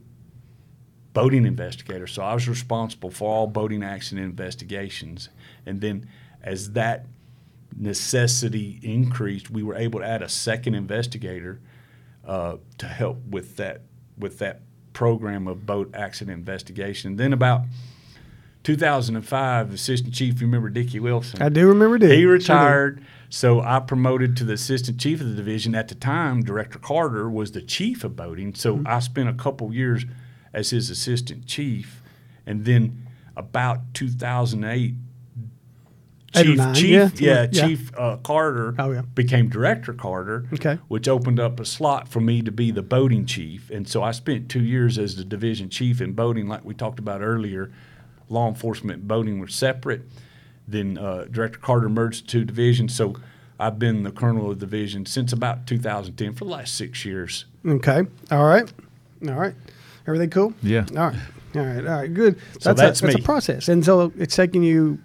boating 1.13 1.47
investigator. 1.47 2.07
So 2.07 2.23
I 2.23 2.35
was 2.35 2.49
responsible 2.49 3.11
for 3.11 3.31
all 3.31 3.47
boating 3.47 3.83
accident 3.83 4.27
investigations. 4.27 5.31
And 5.65 5.81
then 5.81 6.09
as 6.43 6.73
that 6.73 7.07
necessity 7.75 8.79
increased, 8.83 9.51
we 9.51 9.63
were 9.63 9.75
able 9.75 10.01
to 10.01 10.07
add 10.07 10.23
a 10.23 10.29
second 10.29 10.75
investigator 10.75 11.61
uh, 12.27 12.57
to 12.79 12.87
help 12.87 13.19
with 13.29 13.57
that 13.57 13.83
with 14.19 14.39
that 14.39 14.61
program 14.93 15.47
of 15.47 15.67
boat 15.67 15.91
accident 15.95 16.37
investigation. 16.37 17.17
Then 17.17 17.33
about 17.33 17.63
2005, 18.65 19.75
Assistant 19.75 20.15
Chief, 20.15 20.41
you 20.41 20.47
remember 20.47 20.69
Dickie 20.71 21.01
Wilson? 21.01 21.41
I 21.41 21.49
do 21.51 21.69
remember 21.69 21.99
Dick. 21.99 22.13
He 22.13 22.23
Sure 22.23 22.33
retired. 22.33 23.05
So 23.29 23.61
I 23.61 23.81
promoted 23.81 24.37
to 24.39 24.45
the 24.45 24.53
assistant 24.55 24.99
chief 25.01 25.21
of 25.21 25.29
the 25.29 25.35
division. 25.35 25.75
At 25.75 25.89
the 25.89 25.95
time, 25.95 26.43
Director 26.43 26.79
Carter 26.79 27.29
was 27.31 27.53
the 27.53 27.63
chief 27.63 28.05
of 28.05 28.17
boating. 28.17 28.55
So 28.55 28.77
Mm-hmm. 28.77 28.87
I 28.87 28.99
spent 29.01 29.29
a 29.29 29.35
couple 29.35 29.73
years 29.73 30.05
as 30.53 30.71
his 30.71 30.91
assistant 30.91 31.47
chief. 31.47 32.03
And 32.47 32.65
then 32.65 33.07
about 33.37 33.95
2008, 33.95 34.95
Chief, 36.35 36.57
nine, 36.59 36.75
Chief, 36.75 36.91
yeah, 36.93 37.09
yeah, 37.17 37.47
yeah. 37.51 37.67
Chief 37.67 37.91
uh, 37.99 38.17
Carter 38.19 38.75
Oh, 38.79 38.91
yeah. 38.93 39.03
became 39.15 39.49
Director 39.49 39.95
Carter, 39.95 40.45
Okay. 40.53 40.79
which 40.89 41.09
opened 41.09 41.41
up 41.41 41.59
a 41.61 41.65
slot 41.65 42.09
for 42.09 42.21
me 42.21 42.43
to 42.43 42.53
be 42.53 42.71
the 42.71 42.83
boating 42.83 43.25
chief. 43.25 43.71
And 43.71 43.89
so 43.89 44.03
I 44.03 44.11
spent 44.11 44.51
two 44.51 44.63
years 44.63 44.99
as 44.99 45.17
the 45.17 45.25
division 45.25 45.71
chief 45.71 46.03
in 46.03 46.13
boating, 46.13 46.47
like 46.47 46.63
we 46.63 46.75
talked 46.75 46.99
about 46.99 47.23
earlier. 47.23 47.73
Law 48.29 48.49
enforcement 48.49 48.99
and 49.01 49.09
boating 49.09 49.39
were 49.39 49.49
separate. 49.49 50.03
Then 50.69 50.99
uh, 50.99 51.27
Director 51.31 51.59
Carter 51.59 51.89
merged 51.89 52.25
the 52.25 52.29
two 52.29 52.45
divisions. 52.45 52.95
So 52.95 53.17
I've 53.59 53.79
been 53.79 54.03
the 54.03 54.11
colonel 54.11 54.51
of 54.51 54.59
the 54.59 54.67
division 54.67 55.07
since 55.07 55.33
about 55.33 55.67
2010 55.67 56.35
for 56.35 56.45
the 56.45 56.51
last 56.51 56.75
six 56.75 57.05
years. 57.05 57.47
Okay. 57.65 58.03
All 58.31 58.45
right. 58.45 58.73
All 59.29 59.35
right. 59.35 59.55
Everything 60.07 60.31
cool? 60.31 60.55
Yeah. 60.63 60.87
All 60.91 61.09
right. 61.09 61.17
All 61.55 61.63
right. 61.63 61.87
All 61.87 62.01
right. 62.01 62.13
Good. 62.13 62.39
So 62.61 62.71
a, 62.71 62.75
that's 62.75 63.01
that's 63.01 63.15
a 63.15 63.19
me. 63.19 63.25
process. 63.25 63.69
And 63.69 63.85
so 63.85 64.13
it's 64.17 64.37
taking 64.37 64.63
you 64.63 64.99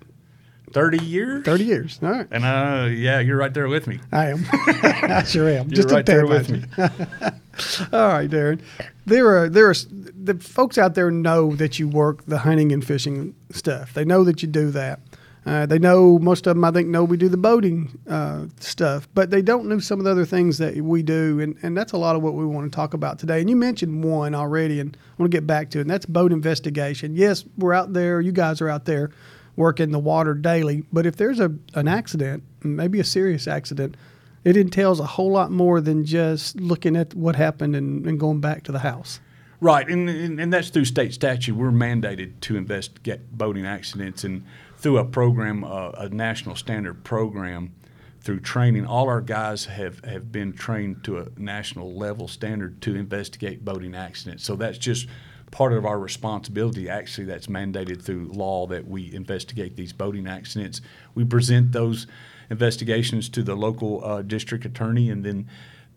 30 0.74 1.04
years? 1.04 1.46
30 1.46 1.64
years. 1.64 2.00
All 2.02 2.12
right. 2.12 2.28
And 2.32 2.46
uh, 2.46 2.88
yeah, 2.90 3.20
you're 3.20 3.38
right 3.38 3.54
there 3.54 3.68
with 3.68 3.88
me. 3.88 4.00
I 4.12 4.28
am. 4.28 4.46
I 4.52 5.24
sure 5.24 5.50
am. 5.50 5.68
You're 5.68 5.76
Just 5.76 5.92
a 5.92 5.96
right 5.96 6.06
there 6.06 6.26
with 6.26 6.50
me. 6.50 6.64
All 6.78 8.08
right, 8.08 8.30
Darren. 8.30 8.62
There 9.06 9.36
are 9.36 9.50
there 9.50 9.70
are 9.70 9.76
the 9.90 10.36
folks 10.36 10.78
out 10.78 10.96
there 10.96 11.12
know 11.12 11.56
that 11.56 11.80
you 11.80 11.88
work 11.88 12.26
the 12.26 12.40
hunting 12.40 12.72
and 12.72 12.86
fishing 12.86 13.36
stuff. 13.52 13.94
They 13.94 14.06
know 14.06 14.24
that 14.24 14.42
you 14.42 14.48
do 14.48 14.72
that. 14.72 15.00
Uh, 15.44 15.66
they 15.66 15.80
know 15.80 16.20
most 16.20 16.46
of 16.46 16.56
them. 16.56 16.64
I 16.64 16.72
think 16.72 16.88
know 16.88 17.04
we 17.04 17.18
do 17.18 17.28
the 17.28 17.38
boating 17.38 17.98
uh, 18.08 18.46
stuff, 18.60 19.08
but 19.16 19.32
they 19.32 19.42
don't 19.42 19.68
know 19.68 19.80
some 19.80 20.00
of 20.00 20.06
the 20.06 20.12
other 20.12 20.26
things 20.26 20.60
that 20.60 20.76
we 20.76 21.02
do, 21.02 21.40
and, 21.40 21.58
and 21.64 21.76
that's 21.76 21.94
a 21.94 21.98
lot 21.98 22.16
of 22.16 22.22
what 22.22 22.36
we 22.36 22.46
want 22.46 22.72
to 22.72 22.76
talk 22.76 22.94
about 22.94 23.18
today. 23.18 23.42
And 23.42 23.50
you 23.50 23.56
mentioned 23.56 24.04
one 24.04 24.36
already, 24.36 24.80
and 24.80 24.96
I 24.96 25.22
want 25.22 25.32
to 25.32 25.36
get 25.36 25.48
back 25.48 25.72
to 25.72 25.80
it, 25.80 25.82
and 25.82 25.90
that's 25.90 26.06
boat 26.06 26.32
investigation. 26.32 27.16
Yes, 27.16 27.44
we're 27.58 27.74
out 27.74 27.94
there. 27.94 28.22
You 28.22 28.32
guys 28.32 28.62
are 28.62 28.70
out 28.70 28.86
there 28.86 29.10
working 29.56 29.92
the 29.92 30.00
water 30.00 30.36
daily, 30.36 30.84
but 30.94 31.08
if 31.08 31.16
there's 31.16 31.40
a 31.40 31.52
an 31.74 31.88
accident, 31.88 32.44
maybe 32.64 33.00
a 33.00 33.04
serious 33.04 33.48
accident, 33.48 33.98
it 34.44 34.56
entails 34.56 35.00
a 35.00 35.06
whole 35.06 35.32
lot 35.32 35.52
more 35.52 35.82
than 35.82 36.06
just 36.06 36.62
looking 36.62 36.96
at 36.96 37.16
what 37.16 37.36
happened 37.36 37.76
and, 37.76 38.06
and 38.06 38.20
going 38.20 38.42
back 38.42 38.64
to 38.64 38.72
the 38.72 38.80
house. 38.80 39.20
Right, 39.60 39.88
and, 39.88 40.08
and 40.10 40.40
and 40.40 40.54
that's 40.54 40.70
through 40.70 40.86
state 40.86 41.14
statute. 41.14 41.56
We're 41.56 41.72
mandated 41.72 42.40
to 42.42 42.58
investigate 42.58 43.20
boating 43.32 43.66
accidents, 43.66 44.24
and 44.24 44.44
through 44.82 44.98
a 44.98 45.06
program, 45.06 45.64
uh, 45.64 45.92
a 45.92 46.10
national 46.10 46.56
standard 46.56 47.04
program, 47.04 47.74
through 48.20 48.40
training, 48.40 48.86
all 48.86 49.08
our 49.08 49.22
guys 49.22 49.66
have 49.66 50.04
have 50.06 50.32
been 50.32 50.54
trained 50.54 51.04
to 51.04 51.20
a 51.20 51.28
national 51.38 51.94
level 51.96 52.28
standard 52.28 52.82
to 52.82 52.96
investigate 52.96 53.66
boating 53.66 53.96
accidents. 53.96 54.44
So 54.44 54.56
that's 54.56 54.78
just 54.78 55.08
part 55.50 55.74
of 55.74 55.86
our 55.86 56.00
responsibility. 56.00 56.88
Actually, 56.88 57.26
that's 57.26 57.48
mandated 57.48 58.02
through 58.04 58.32
law 58.32 58.68
that 58.68 58.88
we 58.88 59.14
investigate 59.14 59.76
these 59.76 59.94
boating 59.94 60.28
accidents. 60.28 60.82
We 61.16 61.26
present 61.26 61.72
those 61.72 62.08
investigations 62.50 63.30
to 63.30 63.44
the 63.44 63.56
local 63.56 64.04
uh, 64.04 64.22
district 64.22 64.66
attorney, 64.66 65.10
and 65.10 65.24
then 65.24 65.48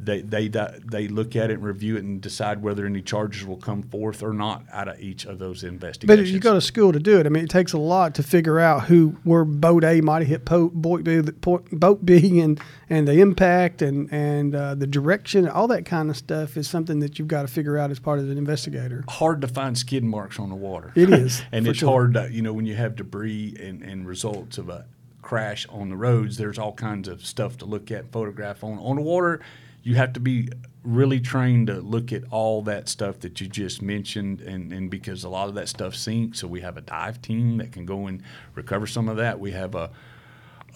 they 0.05 0.21
they 0.23 0.49
they 0.49 1.09
look 1.09 1.37
at 1.37 1.51
it 1.51 1.55
and 1.55 1.63
review 1.63 1.97
it 1.97 2.05
and 2.05 2.21
decide 2.21 2.63
whether 2.63 2.87
any 2.87 3.03
charges 3.03 3.45
will 3.45 3.57
come 3.57 3.83
forth 3.83 4.23
or 4.23 4.33
not 4.33 4.65
out 4.73 4.89
of 4.89 5.01
each 5.01 5.25
of 5.25 5.39
those 5.39 5.65
investigations. 5.65 6.29
But 6.29 6.33
you 6.33 6.41
go 6.41 6.55
to 6.55 6.61
school 6.61 6.93
to 6.93 6.99
do 6.99 7.19
it. 7.19 7.27
I 7.27 7.29
mean, 7.29 7.45
it 7.45 7.51
takes 7.51 7.73
a 7.73 7.79
lot 7.79 8.15
to 8.17 8.23
figure 8.23 8.59
out 8.61 8.85
who 8.85 9.17
where 9.25 9.45
boat 9.45 9.85
A 9.85 10.01
might 10.01 10.21
have 10.21 10.29
hit 10.29 10.45
po- 10.45 10.71
boat 10.71 11.05
B, 11.05 11.21
boat 11.21 12.05
B, 12.05 12.41
and 12.41 12.61
and 12.89 13.09
the 13.09 13.21
impact 13.21 13.83
and 13.83 14.13
and 14.13 14.55
uh, 14.55 14.75
the 14.75 14.87
direction, 14.87 15.49
all 15.49 15.69
that 15.69 15.85
kind 15.85 16.11
of 16.11 16.17
stuff 16.17 16.57
is 16.57 16.69
something 16.69 17.01
that 17.01 17.19
you've 17.19 17.29
got 17.29 17.43
to 17.43 17.49
figure 17.49 17.79
out 17.79 17.91
as 17.91 17.99
part 17.99 18.19
of 18.19 18.31
an 18.31 18.39
investigator. 18.39 19.05
hard 19.09 19.41
to 19.41 19.49
find 19.49 19.77
skid 19.77 20.05
marks 20.05 20.39
on 20.39 20.49
the 20.49 20.55
water. 20.55 20.93
It 20.95 21.11
is, 21.11 21.43
and 21.53 21.67
it's 21.67 21.79
sure. 21.79 21.91
hard, 21.91 22.15
to, 22.15 22.29
you 22.31 22.43
know, 22.43 22.53
when 22.53 22.67
you 22.67 22.75
have 22.75 22.97
debris 22.97 23.57
and, 23.61 23.83
and 23.83 24.07
results 24.07 24.59
of 24.59 24.69
a 24.69 24.87
crash 25.25 25.67
on 25.71 25.89
the 25.89 25.97
roads. 25.97 26.37
There's 26.37 26.59
all 26.59 26.75
kinds 26.75 27.09
of 27.09 27.25
stuff 27.25 27.57
to 27.59 27.65
look 27.65 27.91
at, 27.91 28.13
photograph 28.13 28.63
on 28.63 28.79
on 28.79 28.97
the 28.97 29.03
water. 29.03 29.41
You 29.85 29.95
have 29.95 30.13
to 30.15 30.21
be 30.21 30.49
really 30.83 31.21
trained 31.21 31.69
to 31.69 31.75
look 31.75 32.13
at 32.13 32.25
all 32.31 32.63
that 32.63 32.89
stuff 32.89 33.21
that 33.21 33.41
you 33.41 33.47
just 33.47 33.81
mentioned, 33.81 34.41
and, 34.41 34.73
and 34.73 34.91
because 34.91 35.25
a 35.25 35.29
lot 35.29 35.49
of 35.49 35.55
that 35.55 35.69
stuff 35.69 35.95
sinks, 35.95 36.41
so 36.41 36.49
we 36.49 36.61
have 36.61 36.77
a 36.77 36.81
dive 36.81 37.23
team 37.23 37.59
that 37.59 37.73
can 37.73 37.87
go 37.87 38.07
and 38.07 38.23
recover 38.55 38.87
some 38.87 39.09
of 39.09 39.17
that. 39.17 39.39
We 39.39 39.53
have 39.53 39.75
a 39.75 39.91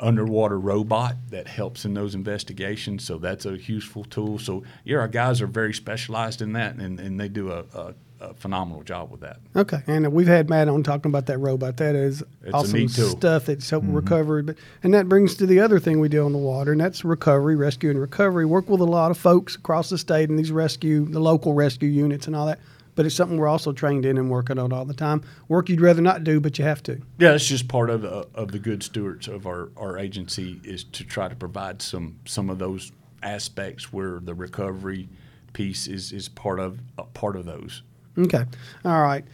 underwater 0.01 0.59
robot 0.59 1.17
that 1.31 1.49
helps 1.49 1.85
in 1.85 1.95
those 1.95 2.15
investigations. 2.15 3.05
So 3.05 3.19
that's 3.19 3.47
a 3.47 3.59
useful 3.59 4.05
tool. 4.05 4.39
So 4.39 4.63
yeah, 4.85 4.99
our 4.99 5.09
guys 5.09 5.43
are 5.43 5.47
very 5.47 5.75
specialized 5.75 6.41
in 6.41 6.53
that, 6.53 6.77
and, 6.77 7.01
and 7.01 7.19
they 7.19 7.29
do 7.29 7.51
a, 7.51 7.65
a, 7.75 7.95
a 8.21 8.35
phenomenal 8.35 8.83
job 8.83 9.11
with 9.11 9.21
that. 9.21 9.39
Okay, 9.55 9.83
and 9.87 10.13
we've 10.13 10.27
had 10.27 10.49
Matt 10.49 10.69
on 10.69 10.83
talking 10.83 11.11
about 11.11 11.27
that 11.27 11.39
robot. 11.39 11.77
That 11.77 11.95
is 11.95 12.23
It's 12.43 12.55
awesome 12.55 12.89
stuff 12.89 13.47
that's 13.47 13.69
helping 13.69 13.93
recovery. 13.93 14.43
But 14.43 14.57
and 14.83 14.93
that 14.95 15.09
brings 15.09 15.35
to 15.37 15.47
the 15.47 15.61
other 15.61 15.79
thing 15.79 16.01
we 16.01 16.09
do 16.09 16.25
on 16.25 16.33
the 16.33 16.39
water, 16.39 16.73
and 16.73 16.81
that's 16.81 17.05
recovery, 17.05 17.57
rescue, 17.57 17.91
and 17.91 18.01
recovery. 18.01 18.45
Work 18.47 18.69
with 18.69 18.81
a 18.81 18.85
lot 18.85 19.11
of 19.11 19.19
folks 19.19 19.55
across 19.55 19.91
the 19.91 19.99
state 19.99 20.29
in 20.31 20.37
these 20.37 20.51
rescue, 20.51 21.05
the 21.05 21.21
local 21.21 21.55
rescue 21.55 21.89
units, 21.89 22.27
and 22.27 22.35
all 22.35 22.47
that. 22.47 22.59
But 22.95 23.07
it's 23.07 23.15
something 23.15 23.39
we're 23.39 23.47
also 23.47 23.73
trained 23.73 24.05
in 24.05 24.19
and 24.19 24.29
working 24.29 24.59
on 24.59 24.73
all 24.73 24.85
the 24.85 24.95
time. 24.95 25.23
Work 25.47 25.69
you'd 25.69 25.81
rather 25.81 26.03
not 26.03 26.25
do, 26.25 26.41
but 26.41 26.59
you 26.59 26.65
have 26.65 26.83
to. 26.83 27.01
Yeah, 27.19 27.35
it's 27.35 27.47
just 27.47 27.69
part 27.69 27.91
of 27.91 28.05
uh, 28.05 28.25
of 28.35 28.51
the 28.51 28.59
good 28.59 28.83
stewards 28.83 29.29
of 29.29 29.47
our, 29.47 29.69
our 29.77 29.97
agency 29.97 30.61
is 30.65 30.83
to 30.85 31.05
try 31.05 31.29
to 31.29 31.37
provide 31.37 31.81
some 31.81 32.17
some 32.25 32.51
of 32.51 32.59
those 32.59 32.91
aspects 33.23 33.93
where 33.93 34.19
the 34.21 34.35
recovery 34.35 35.09
piece 35.53 35.87
is 35.87 36.13
is 36.13 36.29
part 36.29 36.61
of 36.61 36.81
a 36.97 37.05
part 37.05 37.37
of 37.37 37.45
those. 37.45 37.83
Okay, 38.19 38.45
all 38.85 39.03
right. 39.03 39.25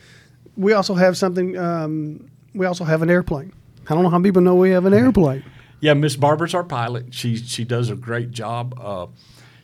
We 0.56 0.72
also 0.72 0.94
have 0.94 1.16
something. 1.16 1.56
Um, 1.56 2.28
we 2.54 2.66
also 2.66 2.84
have 2.84 3.02
an 3.02 3.10
airplane. 3.10 3.52
I 3.88 3.94
don't 3.94 4.02
know 4.02 4.10
how 4.10 4.18
many 4.18 4.30
people 4.30 4.42
know 4.42 4.54
we 4.54 4.70
have 4.70 4.84
an 4.86 4.94
airplane. 5.04 5.44
Yeah, 5.80 5.94
Miss 5.94 6.16
Barber's 6.16 6.54
our 6.54 6.64
pilot. 6.64 7.12
She 7.12 7.36
she 7.36 7.64
does 7.64 7.90
a 7.90 7.96
great 7.96 8.30
job. 8.30 8.78
Uh, 8.80 9.06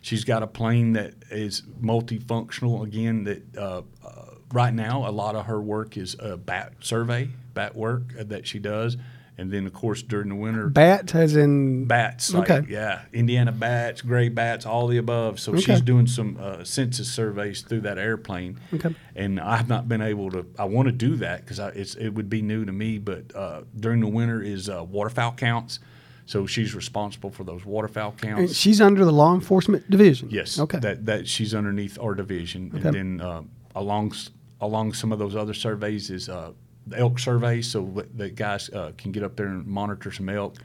she's 0.00 0.24
got 0.24 0.42
a 0.42 0.46
plane 0.46 0.92
that 0.94 1.14
is 1.30 1.62
multifunctional. 1.82 2.84
Again, 2.84 3.24
that 3.24 3.56
uh, 3.56 3.82
uh, 4.04 4.34
right 4.52 4.74
now, 4.74 5.08
a 5.08 5.12
lot 5.12 5.36
of 5.36 5.46
her 5.46 5.60
work 5.60 5.96
is 5.96 6.16
uh, 6.18 6.36
bat 6.36 6.72
survey, 6.80 7.28
bat 7.54 7.74
work 7.74 8.02
uh, 8.18 8.24
that 8.24 8.46
she 8.46 8.58
does, 8.58 8.96
and 9.40 9.50
then 9.50 9.66
of 9.66 9.72
course 9.72 10.02
during 10.02 10.28
the 10.28 10.34
winter, 10.34 10.68
Bat 10.68 11.14
as 11.14 11.34
in 11.34 11.86
bats. 11.86 12.32
Like, 12.34 12.50
Okay. 12.50 12.72
Yeah, 12.72 13.02
Indiana 13.12 13.52
bats, 13.52 14.02
gray 14.02 14.28
bats, 14.28 14.66
all 14.66 14.86
the 14.86 14.98
above. 14.98 15.40
So 15.40 15.52
Okay. 15.52 15.62
she's 15.62 15.80
doing 15.80 16.06
some 16.06 16.36
uh, 16.40 16.62
census 16.64 17.10
surveys 17.10 17.62
through 17.62 17.80
that 17.82 17.98
airplane. 17.98 18.58
Okay. 18.74 18.94
And 19.16 19.40
I've 19.40 19.68
not 19.68 19.88
been 19.88 20.02
able 20.02 20.30
to. 20.32 20.46
I 20.58 20.64
want 20.66 20.86
to 20.86 20.92
do 20.92 21.16
that 21.16 21.44
because 21.44 21.58
it's 21.74 21.94
it 21.94 22.10
would 22.10 22.28
be 22.28 22.42
new 22.42 22.64
to 22.64 22.72
me. 22.72 22.98
But 22.98 23.34
uh, 23.34 23.62
during 23.78 24.00
the 24.00 24.08
winter 24.08 24.42
is 24.42 24.68
uh, 24.68 24.84
waterfowl 24.84 25.32
counts. 25.32 25.80
So 26.26 26.46
she's 26.46 26.74
responsible 26.76 27.30
for 27.30 27.42
those 27.42 27.64
waterfowl 27.64 28.10
and 28.22 28.36
counts. 28.36 28.54
she's 28.54 28.80
under 28.80 29.04
the 29.04 29.12
law 29.12 29.34
enforcement 29.34 29.90
division. 29.90 30.28
Yes. 30.30 30.58
Okay. 30.60 30.78
That 30.78 31.06
that 31.06 31.26
she's 31.26 31.54
underneath 31.54 31.98
our 31.98 32.14
division, 32.14 32.70
Okay. 32.74 32.86
and 32.88 32.94
then 32.96 33.20
uh, 33.20 33.42
along 33.74 34.12
along 34.60 34.92
some 34.92 35.10
of 35.12 35.18
those 35.18 35.34
other 35.34 35.54
surveys 35.54 36.10
is 36.10 36.28
uh, 36.28 36.52
elk 36.94 37.18
survey, 37.18 37.62
so 37.62 37.84
that 37.96 38.16
the 38.16 38.30
guys 38.30 38.70
uh, 38.70 38.92
can 38.96 39.12
get 39.12 39.22
up 39.22 39.36
there 39.36 39.46
and 39.46 39.66
monitor 39.66 40.10
some 40.10 40.28
elk, 40.28 40.56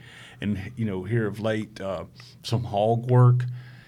and 0.42 0.72
you 0.76 0.86
know 0.86 1.04
here 1.04 1.28
of 1.28 1.40
late 1.40 1.80
uh, 1.82 2.06
some 2.44 2.64
hog 2.64 3.10
work. 3.10 3.46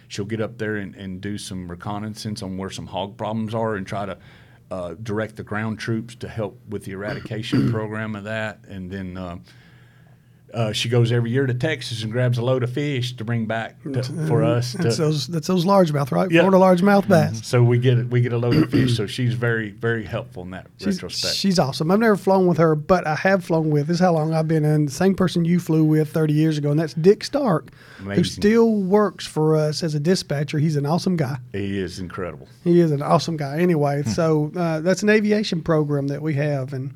She'll 0.10 0.25
get 0.25 0.39
up 0.39 0.57
there 0.57 0.77
and, 0.77 0.96
and 0.96 1.19
do 1.19 1.38
some 1.38 1.69
reconnaissance 1.69 2.41
on 2.41 2.57
where 2.57 2.69
some 2.69 2.88
hog 2.88 3.17
problems 3.17 3.53
are, 3.53 3.75
and 3.75 3.86
try 3.86 4.05
to. 4.05 4.17
Uh, 4.69 4.96
direct 5.01 5.38
the 5.38 5.43
ground 5.43 5.79
troops 5.79 6.13
to 6.13 6.27
help 6.27 6.60
with 6.67 6.84
the 6.84 6.91
eradication 6.91 7.72
program 7.72 8.17
of 8.17 8.25
that, 8.25 8.60
and 8.67 8.91
then 8.91 9.15
uh, 10.54 10.58
uh, 10.58 10.72
she 10.74 10.89
goes 10.89 11.12
every 11.12 11.30
year 11.32 11.46
to 11.46 11.54
Texas 11.54 12.04
and 12.04 12.12
grabs 12.12 12.38
a 12.38 12.42
load 12.42 12.63
of 12.63 12.72
fish 12.72 13.16
to 13.18 13.24
bring 13.24 13.46
back 13.46 13.82
to, 13.84 14.04
for 14.27 14.44
us. 14.44 14.74
That's 14.74 14.96
to, 14.96 15.01
those 15.04 15.27
that's 15.27 15.48
those 15.48 15.66
largemouth, 15.66 16.12
right? 16.12 16.30
Yeah. 16.32 16.42
Florida 16.42 16.58
largemouth 16.58 17.08
bass. 17.08 17.46
so 17.46 17.63
we 17.63 17.77
get 17.77 18.08
we 18.10 18.22
get 18.22 18.34
a 18.34 18.38
load 18.38 18.56
of 18.56 18.70
fish. 18.72 18.96
So 18.98 19.08
she's 19.08 19.34
very 19.34 19.70
very 19.72 20.04
helpful 20.06 20.44
in 20.44 20.51
that 20.51 20.68
She's, 20.80 20.96
retrospect. 21.01 21.36
she's 21.36 21.60
awesome. 21.60 21.92
I've 21.92 22.00
never 22.00 22.16
flown 22.18 22.48
with 22.48 22.58
her, 22.58 22.75
but 22.75 23.06
I 23.06 23.16
have 23.16 23.44
flown 23.46 23.70
with. 23.70 23.88
This 23.88 23.96
is 23.96 24.01
how 24.01 24.13
long 24.13 24.34
I've 24.34 24.48
been 24.48 24.66
in. 24.66 24.86
The 24.86 24.92
same 24.92 25.16
person 25.16 25.46
you 25.46 25.60
flew 25.60 25.84
with 25.84 26.12
30 26.12 26.34
years 26.34 26.58
ago, 26.58 26.72
and 26.72 26.80
that's 26.80 26.94
Dick 26.94 27.24
Stark, 27.24 27.70
who 27.98 28.24
still 28.24 28.74
works 28.82 29.25
for 29.27 29.56
us 29.56 29.84
as 29.84 29.96
a 29.96 30.00
dispatcher. 30.00 30.60
He's 30.60 30.75
an 30.75 30.86
awesome 30.86 31.16
guy. 31.18 31.38
he 31.51 31.80
is 31.80 32.00
incredible. 32.00 32.48
He 32.63 32.80
is 32.80 32.92
an 32.92 33.01
awesome 33.01 33.38
guy. 33.38 33.60
Anyway, 33.60 34.04
Hmm. 34.04 34.10
so 34.12 34.51
uh, 34.56 34.80
that's 34.82 35.04
an 35.04 35.10
aviation 35.10 35.62
program 35.62 36.08
that 36.08 36.22
we 36.22 36.34
have, 36.36 36.74
and 36.74 36.94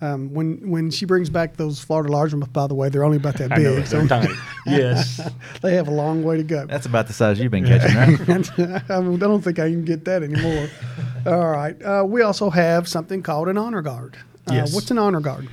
um, 0.00 0.32
when 0.32 0.70
when 0.70 0.90
she 0.90 1.04
brings 1.04 1.28
back 1.30 1.56
those 1.56 1.80
Florida 1.80 2.08
largemouth, 2.12 2.52
by 2.52 2.66
the 2.66 2.74
way, 2.74 2.88
they're 2.88 3.04
only 3.04 3.18
about 3.18 3.34
that 3.38 3.52
I 3.52 3.56
know 3.56 3.76
big, 3.76 3.86
so 3.86 4.06
tiny. 4.06 4.32
Yes, 4.66 5.20
they 5.62 5.74
have 5.74 5.88
a 5.88 5.90
long 5.90 6.22
way 6.22 6.36
to 6.36 6.42
go. 6.42 6.66
That's 6.66 6.86
about 6.86 7.06
the 7.06 7.12
size 7.12 7.38
you've 7.40 7.50
been 7.50 7.64
catching, 7.66 7.96
right? 8.28 8.60
I, 8.90 9.00
mean, 9.00 9.14
I 9.14 9.18
don't 9.18 9.42
think 9.42 9.58
I 9.58 9.68
can 9.70 9.84
get 9.84 10.04
that 10.04 10.22
anymore. 10.22 10.68
All 11.26 11.48
right. 11.50 11.80
Uh, 11.82 12.04
we 12.06 12.22
also 12.22 12.50
have 12.50 12.86
something 12.88 13.22
called 13.22 13.48
an 13.48 13.58
honor 13.58 13.82
guard. 13.82 14.16
Uh, 14.48 14.54
Yes. 14.54 14.74
What's 14.74 14.90
an 14.90 14.98
honor 14.98 15.20
guard? 15.20 15.48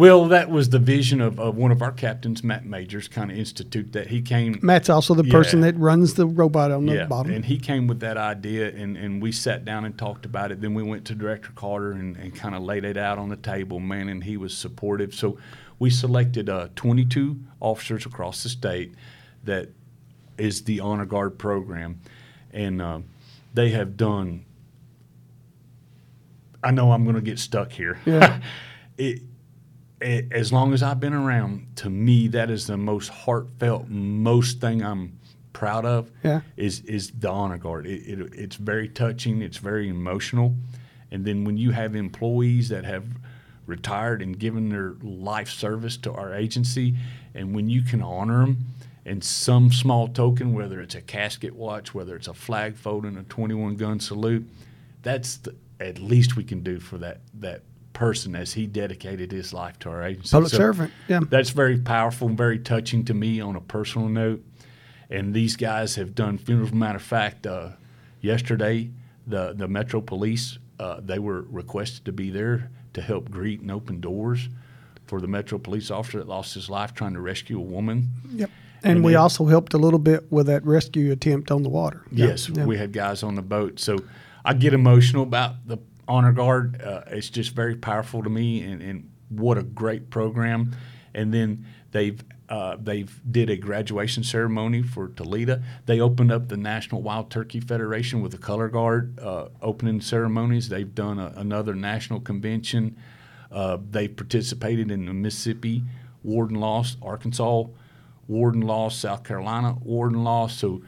Well, 0.00 0.28
that 0.28 0.48
was 0.48 0.70
the 0.70 0.78
vision 0.78 1.20
of, 1.20 1.38
of 1.38 1.58
one 1.58 1.70
of 1.70 1.82
our 1.82 1.92
captains, 1.92 2.42
Matt 2.42 2.64
Majors, 2.64 3.06
kind 3.06 3.30
of 3.30 3.36
institute 3.36 3.92
that 3.92 4.06
he 4.06 4.22
came. 4.22 4.58
Matt's 4.62 4.88
also 4.88 5.12
the 5.12 5.24
person 5.24 5.60
that 5.60 5.76
runs 5.76 6.14
the 6.14 6.26
robot 6.26 6.70
on 6.70 6.86
the 6.86 6.94
yeah, 6.94 7.04
bottom. 7.04 7.30
and 7.30 7.44
he 7.44 7.58
came 7.58 7.86
with 7.86 8.00
that 8.00 8.16
idea, 8.16 8.68
and, 8.74 8.96
and 8.96 9.20
we 9.20 9.30
sat 9.30 9.66
down 9.66 9.84
and 9.84 9.98
talked 9.98 10.24
about 10.24 10.52
it. 10.52 10.62
Then 10.62 10.72
we 10.72 10.82
went 10.82 11.04
to 11.08 11.14
Director 11.14 11.50
Carter 11.54 11.92
and, 11.92 12.16
and 12.16 12.34
kind 12.34 12.54
of 12.54 12.62
laid 12.62 12.86
it 12.86 12.96
out 12.96 13.18
on 13.18 13.28
the 13.28 13.36
table, 13.36 13.78
man, 13.78 14.08
and 14.08 14.24
he 14.24 14.38
was 14.38 14.56
supportive. 14.56 15.14
So 15.14 15.36
we 15.78 15.90
selected 15.90 16.48
uh, 16.48 16.68
22 16.76 17.38
officers 17.60 18.06
across 18.06 18.42
the 18.42 18.48
state 18.48 18.94
that 19.44 19.68
is 20.38 20.64
the 20.64 20.80
Honor 20.80 21.04
Guard 21.04 21.38
program, 21.38 22.00
and 22.52 22.80
uh, 22.80 23.00
they 23.52 23.68
have 23.68 23.98
done. 23.98 24.46
I 26.64 26.70
know 26.70 26.90
I'm 26.90 27.04
going 27.04 27.16
to 27.16 27.22
get 27.22 27.38
stuck 27.38 27.72
here. 27.72 27.98
Yeah. 28.06 28.40
it, 28.96 29.24
as 30.00 30.52
long 30.52 30.72
as 30.72 30.82
I've 30.82 31.00
been 31.00 31.14
around, 31.14 31.76
to 31.76 31.90
me, 31.90 32.28
that 32.28 32.50
is 32.50 32.66
the 32.66 32.76
most 32.76 33.08
heartfelt, 33.08 33.88
most 33.88 34.60
thing 34.60 34.82
I'm 34.82 35.18
proud 35.52 35.84
of. 35.84 36.10
Yeah. 36.22 36.40
Is 36.56 36.80
is 36.80 37.10
the 37.10 37.30
honor 37.30 37.58
guard. 37.58 37.86
It, 37.86 38.02
it, 38.06 38.34
it's 38.34 38.56
very 38.56 38.88
touching. 38.88 39.42
It's 39.42 39.58
very 39.58 39.88
emotional, 39.88 40.54
and 41.10 41.24
then 41.24 41.44
when 41.44 41.56
you 41.56 41.72
have 41.72 41.94
employees 41.94 42.68
that 42.70 42.84
have 42.84 43.04
retired 43.66 44.20
and 44.20 44.38
given 44.38 44.68
their 44.68 44.94
life 45.02 45.48
service 45.48 45.96
to 45.98 46.12
our 46.12 46.34
agency, 46.34 46.96
and 47.34 47.54
when 47.54 47.68
you 47.68 47.82
can 47.82 48.02
honor 48.02 48.40
them 48.40 48.58
in 49.04 49.22
some 49.22 49.70
small 49.70 50.08
token, 50.08 50.52
whether 50.52 50.80
it's 50.80 50.94
a 50.94 51.00
casket 51.00 51.54
watch, 51.54 51.94
whether 51.94 52.16
it's 52.16 52.28
a 52.28 52.34
flag 52.34 52.76
folding, 52.76 53.16
a 53.16 53.22
21 53.24 53.76
gun 53.76 54.00
salute, 54.00 54.48
that's 55.02 55.36
the, 55.38 55.54
at 55.78 55.98
least 55.98 56.36
we 56.36 56.44
can 56.44 56.62
do 56.62 56.78
for 56.78 56.98
that 56.98 57.20
that 57.34 57.62
person 57.92 58.34
as 58.36 58.52
he 58.54 58.66
dedicated 58.66 59.32
his 59.32 59.52
life 59.52 59.78
to 59.80 59.90
our 59.90 60.02
agency. 60.02 60.30
Public 60.30 60.52
servant, 60.52 60.92
yeah. 61.08 61.20
That's 61.28 61.50
very 61.50 61.78
powerful 61.78 62.28
and 62.28 62.36
very 62.36 62.58
touching 62.58 63.04
to 63.06 63.14
me 63.14 63.40
on 63.40 63.56
a 63.56 63.60
personal 63.60 64.08
note. 64.08 64.44
And 65.10 65.34
these 65.34 65.56
guys 65.56 65.96
have 65.96 66.14
done 66.14 66.38
funerals. 66.38 66.72
Matter 66.72 66.96
of 66.96 67.02
fact, 67.02 67.46
uh, 67.46 67.70
yesterday 68.20 68.90
the 69.26 69.52
the 69.54 69.68
Metro 69.68 70.00
Police 70.00 70.58
uh, 70.78 71.00
they 71.04 71.18
were 71.18 71.42
requested 71.50 72.04
to 72.06 72.12
be 72.12 72.30
there 72.30 72.70
to 72.94 73.02
help 73.02 73.30
greet 73.30 73.60
and 73.60 73.70
open 73.70 74.00
doors 74.00 74.48
for 75.06 75.20
the 75.20 75.26
Metro 75.28 75.58
Police 75.58 75.90
officer 75.90 76.18
that 76.18 76.28
lost 76.28 76.54
his 76.54 76.70
life 76.70 76.94
trying 76.94 77.12
to 77.14 77.20
rescue 77.20 77.58
a 77.58 77.62
woman. 77.62 78.08
Yep. 78.32 78.50
And, 78.82 78.96
And 78.96 79.04
we 79.04 79.12
it- 79.12 79.16
also 79.16 79.44
helped 79.46 79.74
a 79.74 79.78
little 79.78 79.98
bit 79.98 80.30
with 80.32 80.46
that 80.46 80.64
rescue 80.64 81.12
attempt 81.12 81.50
on 81.50 81.62
the 81.62 81.68
water. 81.68 82.02
Yes, 82.10 82.48
Yeah. 82.48 82.64
we 82.64 82.78
had 82.78 82.92
guys 82.92 83.22
on 83.22 83.34
the 83.34 83.42
boat. 83.42 83.78
So 83.78 83.98
I 84.44 84.54
get 84.54 84.72
emotional 84.72 85.22
about 85.24 85.66
the 85.66 85.76
honor 86.10 86.32
guard. 86.32 86.82
Uh, 86.82 87.02
it's 87.06 87.30
just 87.30 87.54
very 87.54 87.76
powerful 87.76 88.22
to 88.22 88.30
me, 88.30 88.62
and, 88.62 88.82
and 88.82 89.10
what 89.28 89.56
a 89.58 89.62
great 89.62 90.10
program. 90.10 90.76
And 91.14 91.32
then 91.32 91.64
they've 91.92 92.22
uh, 92.48 92.76
they've 92.82 93.20
did 93.30 93.48
a 93.48 93.56
graduation 93.56 94.24
ceremony 94.24 94.82
for 94.82 95.08
TLETA. 95.08 95.62
They 95.86 96.00
opened 96.00 96.32
up 96.32 96.48
the 96.48 96.56
National 96.56 97.00
Wild 97.00 97.30
Turkey 97.30 97.60
Federation 97.60 98.22
with 98.22 98.32
the 98.32 98.38
color 98.38 98.68
guard 98.68 99.20
uh, 99.20 99.48
opening 99.62 100.00
ceremonies. 100.00 100.68
They've 100.68 100.94
done 100.94 101.20
a, 101.20 101.32
another 101.36 101.76
national 101.76 102.20
convention. 102.20 102.96
Uh, 103.52 103.78
they 103.90 104.08
participated 104.08 104.90
in 104.90 105.06
the 105.06 105.14
Mississippi 105.14 105.84
Warden 106.24 106.56
Lost, 106.56 106.98
Arkansas 107.02 107.64
Warden 108.26 108.62
Lost, 108.62 109.00
South 109.00 109.22
Carolina 109.22 109.76
Warden 109.82 110.24
Lost. 110.24 110.58
So, 110.58 110.82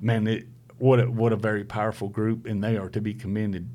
man, 0.00 0.26
it, 0.26 0.46
what 0.78 1.00
a, 1.00 1.10
what 1.10 1.32
a 1.32 1.36
very 1.36 1.64
powerful 1.64 2.08
group, 2.08 2.46
and 2.46 2.62
they 2.64 2.76
are 2.76 2.88
to 2.90 3.00
be 3.00 3.14
commended, 3.14 3.68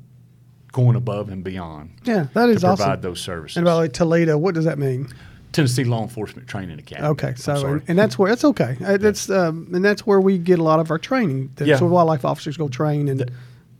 going 0.78 0.94
above 0.94 1.28
and 1.28 1.42
beyond 1.42 1.90
Yeah, 2.04 2.28
that 2.34 2.48
is 2.50 2.60
to 2.60 2.68
provide 2.68 2.90
awesome. 2.90 3.00
those 3.00 3.20
services. 3.20 3.56
And 3.56 3.64
by 3.64 3.74
the 3.74 3.80
way, 3.80 3.88
TLETA, 3.88 4.38
what 4.38 4.54
does 4.54 4.64
that 4.64 4.78
mean? 4.78 5.08
Tennessee 5.50 5.82
Law 5.82 6.02
Enforcement 6.02 6.46
Training 6.46 6.78
Academy. 6.78 7.08
Okay, 7.08 7.34
so 7.36 7.66
and, 7.66 7.82
and 7.88 7.98
that's 7.98 8.16
where 8.16 8.30
that's 8.30 8.44
okay. 8.44 8.76
Uh, 8.84 8.96
That's 8.96 9.28
um, 9.28 9.68
and 9.74 9.84
that's 9.84 10.06
where 10.06 10.20
we 10.20 10.38
get 10.38 10.60
a 10.60 10.62
lot 10.62 10.78
of 10.78 10.90
our 10.92 10.98
training. 10.98 11.50
That's 11.56 11.68
Yeah. 11.68 11.80
where 11.80 11.90
wildlife 11.90 12.24
officers 12.24 12.56
go 12.56 12.68
train, 12.68 13.08
and 13.08 13.28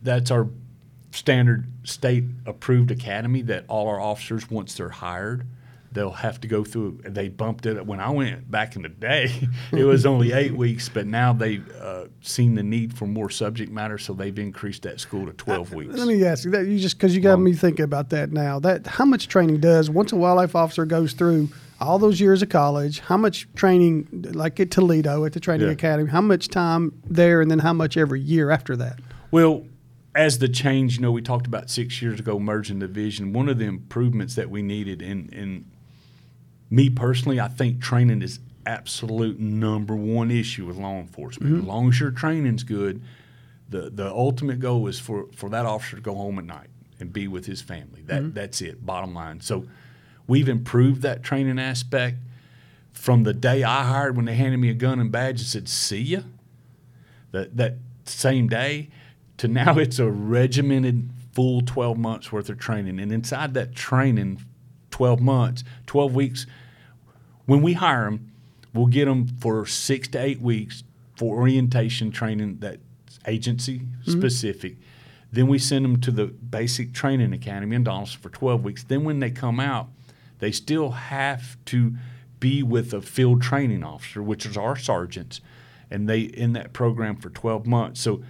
that's 0.03 0.31
our 0.33 0.49
standard 1.13 1.67
state 1.85 2.25
approved 2.47 2.91
academy 2.91 3.43
that 3.43 3.65
all 3.69 3.87
our 3.87 4.01
officers 4.01 4.51
once 4.51 4.75
they're 4.75 4.89
hired 4.89 5.47
they'll 5.93 6.11
have 6.11 6.41
to 6.41 6.47
go 6.49 6.65
through 6.65 7.01
they 7.05 7.29
bumped 7.29 7.65
it 7.67 7.85
when 7.87 7.99
i 8.01 8.11
went 8.11 8.51
back 8.51 8.77
in 8.77 8.83
the 8.83 8.89
day 8.89 9.31
it 9.73 9.85
was 9.85 10.05
only 10.05 10.33
eight 10.43 10.53
weeks 10.55 10.89
but 10.89 11.07
now 11.07 11.33
they've 11.33 11.67
uh, 11.81 12.05
seen 12.21 12.55
the 12.55 12.63
need 12.63 12.93
for 12.97 13.07
more 13.07 13.31
subject 13.31 13.73
matter 13.73 13.97
so 13.99 14.13
they've 14.13 14.39
increased 14.39 14.83
that 14.83 15.01
school 15.01 15.25
to 15.27 15.33
12 15.33 15.75
weeks 15.75 15.95
Let 15.97 16.09
me 16.09 16.25
ask 16.25 16.45
you 16.45 16.51
that 16.53 16.67
you 16.67 16.79
just 16.79 16.99
because 16.99 17.15
you 17.15 17.23
got 17.23 17.35
Um, 17.35 17.45
me 17.45 17.55
thinking 17.55 17.85
about 17.85 18.11
that 18.11 18.33
now. 18.33 18.59
That 18.59 18.87
how 18.87 19.05
much 19.05 19.29
training 19.29 19.61
does 19.61 19.89
once 19.89 20.13
a 20.13 20.17
wildlife 20.17 20.55
officer 20.55 20.85
goes 20.85 21.13
through 21.15 21.49
all 21.81 21.99
those 21.99 22.21
years 22.21 22.43
of 22.43 22.49
college? 22.49 22.99
How 23.01 23.17
much 23.17 23.47
training, 23.55 24.09
like 24.35 24.59
at 24.61 24.71
TLETA 24.71 25.25
at 25.27 25.33
the 25.33 25.41
training 25.41 25.67
Yeah. 25.69 25.73
academy? 25.73 26.11
How 26.11 26.21
much 26.21 26.49
time 26.49 26.93
there, 27.09 27.41
and 27.41 27.51
then 27.51 27.61
how 27.61 27.73
much 27.73 27.97
every 27.97 28.21
year 28.21 28.51
after 28.51 28.77
that? 28.77 28.99
Well, 29.31 29.65
as 30.15 30.39
the 30.39 30.49
change, 30.49 30.97
you 30.97 31.03
know, 31.03 31.13
we 31.13 31.23
talked 31.23 31.47
about 31.47 31.71
six 31.71 32.03
years 32.03 32.19
ago 32.19 32.39
merging 32.41 32.81
the 32.81 32.89
division. 32.89 33.33
One 33.33 33.49
of 33.49 33.59
the 33.59 33.67
improvements 33.67 34.35
that 34.35 34.51
we 34.51 34.61
needed, 34.63 35.01
in 35.03 35.29
in 35.33 35.65
me 36.71 36.91
personally, 36.91 37.41
I 37.41 37.49
think 37.49 37.81
training 37.81 38.23
is 38.23 38.41
absolute 38.67 39.41
number 39.41 39.97
one 39.97 40.31
issue 40.31 40.67
with 40.67 40.77
law 40.77 40.99
enforcement. 40.99 41.53
Mm-hmm. 41.53 41.63
As 41.63 41.67
long 41.67 41.89
as 41.89 42.01
your 42.01 42.11
training's 42.11 42.63
good, 42.63 43.03
the 43.69 43.91
the 43.91 44.11
ultimate 44.11 44.61
goal 44.61 44.87
is 44.87 44.99
for 44.99 45.27
for 45.35 45.49
that 45.51 45.67
officer 45.67 45.97
to 45.97 46.03
go 46.03 46.15
home 46.15 46.39
at 46.39 46.45
night 46.45 46.69
and 47.01 47.13
be 47.13 47.29
with 47.29 47.47
his 47.47 47.61
family. 47.63 48.03
That 48.03 48.23
mm-hmm. 48.23 48.33
that's 48.33 48.61
it. 48.61 48.85
Bottom 48.85 49.15
line. 49.15 49.41
So 49.41 49.67
we've 50.27 50.49
improved 50.49 51.03
that 51.03 51.23
training 51.23 51.59
aspect 51.59 52.19
from 52.93 53.23
the 53.23 53.35
day 53.35 53.63
I 53.63 53.85
hired 53.85 54.17
when 54.17 54.25
they 54.27 54.35
handed 54.35 54.59
me 54.59 54.71
a 54.71 54.75
gun 54.75 55.01
and 55.01 55.11
badge 55.11 55.41
and 55.41 55.49
said, 55.49 55.69
"See 55.69 56.01
ya." 56.01 56.21
that 57.33 57.57
that 57.57 57.77
same 58.05 58.49
day 58.49 58.89
to 59.37 59.49
now 59.49 59.79
it's 59.79 59.99
a 59.99 60.11
regimented 60.11 61.11
full 61.33 61.61
12 61.61 61.97
months 61.99 62.33
worth 62.33 62.49
of 62.49 62.59
training 62.59 62.99
and 62.99 63.13
inside 63.13 63.55
that 63.55 63.75
training 63.75 64.45
12 64.99 65.21
months 65.21 65.63
12 65.87 66.13
weeks 66.13 66.47
when 67.47 67.63
we 67.63 67.75
hire 67.75 68.07
them 68.07 68.33
we'll 68.75 68.87
get 68.87 69.05
them 69.05 69.29
for 69.39 69.65
six 69.65 70.09
to 70.09 70.21
eight 70.21 70.41
weeks 70.41 70.83
for 71.15 71.37
orientation 71.37 72.11
training 72.11 72.59
that's 72.59 72.79
agency 73.29 73.79
mm-hmm. 73.79 74.11
specific 74.11 74.77
Then 75.31 75.47
we 75.47 75.59
send 75.59 75.85
them 75.85 76.01
to 76.01 76.11
the 76.11 76.27
basic 76.27 76.93
training 76.93 77.33
academy 77.33 77.77
in 77.77 77.85
Donelson 77.85 78.17
for 78.17 78.31
12 78.31 78.65
weeks. 78.65 78.83
Then 78.85 79.05
when 79.05 79.21
they 79.21 79.31
come 79.31 79.61
out, 79.61 79.89
they 80.39 80.51
still 80.51 80.91
have 80.91 81.63
to 81.67 81.95
be 82.41 82.63
with 82.63 82.95
a 82.95 83.03
field 83.03 83.43
training 83.43 83.85
officer, 83.85 84.23
which 84.23 84.47
is 84.47 84.57
our 84.57 84.77
sergeants, 84.77 85.41
and 85.91 86.09
they 86.09 86.21
in 86.21 86.55
that 86.55 86.73
program 86.73 87.17
for 87.17 87.31
12 87.31 87.67
months. 87.67 88.01
So 88.01 88.23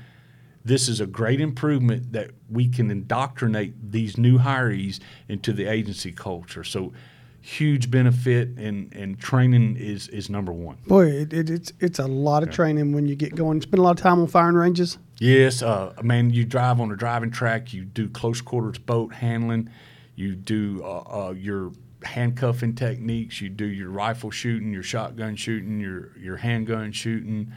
this 0.69 0.89
is 0.89 1.01
a 1.01 1.07
great 1.07 1.41
improvement 1.41 2.13
that 2.13 2.31
we 2.51 2.69
can 2.69 2.91
indoctrinate 2.91 3.91
these 3.91 4.19
new 4.19 4.39
hirees 4.39 5.01
into 5.29 5.53
the 5.53 5.67
agency 5.67 6.13
culture. 6.13 6.63
So 6.63 6.93
huge 7.41 7.91
benefit 7.91 8.49
and, 8.59 8.95
and 8.95 9.19
training 9.19 9.77
is, 9.77 10.09
is 10.09 10.29
number 10.29 10.53
one. 10.53 10.77
Boy, 10.87 11.07
it, 11.07 11.33
it, 11.33 11.51
it's 11.51 11.73
it's 11.81 11.99
a 11.99 12.07
lot 12.07 12.43
of 12.43 12.51
training 12.51 12.93
when 12.93 13.07
you 13.07 13.17
get 13.17 13.35
going. 13.35 13.61
Spend 13.63 13.79
a 13.79 13.83
lot 13.83 13.99
of 13.99 14.03
time 14.03 14.21
on 14.21 14.27
firing 14.27 14.57
ranges. 14.57 14.99
Yes, 15.19 15.63
uh, 15.63 15.95
man, 16.03 16.31
you 16.31 16.45
drive 16.45 16.81
on 16.81 16.93
a 16.93 16.97
driving 16.97 17.31
track, 17.31 17.73
you 17.73 17.85
do 17.85 18.09
close 18.09 18.41
quarters 18.41 18.79
boat 18.79 19.15
handling, 19.15 19.71
you 20.15 20.37
do 20.37 20.83
uh, 20.85 21.29
uh, 21.29 21.31
your 21.33 21.73
handcuffing 22.05 22.75
techniques, 22.75 23.41
you 23.41 23.49
do 23.49 23.65
your 23.67 23.91
rifle 23.91 24.31
shooting, 24.31 24.73
your 24.73 24.83
shotgun 24.83 25.35
shooting, 25.35 25.81
your, 25.81 26.17
your 26.19 26.37
handgun 26.37 26.93
shooting, 26.93 27.53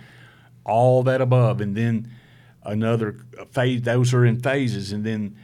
all 0.66 1.04
that 1.04 1.22
above. 1.22 1.62
And 1.62 1.76
then 1.76 2.10
another 2.64 3.18
phase, 3.52 3.82
those 3.82 4.14
are 4.14 4.26
in 4.26 4.40
phases. 4.40 4.92
And 4.92 5.04
then 5.06 5.36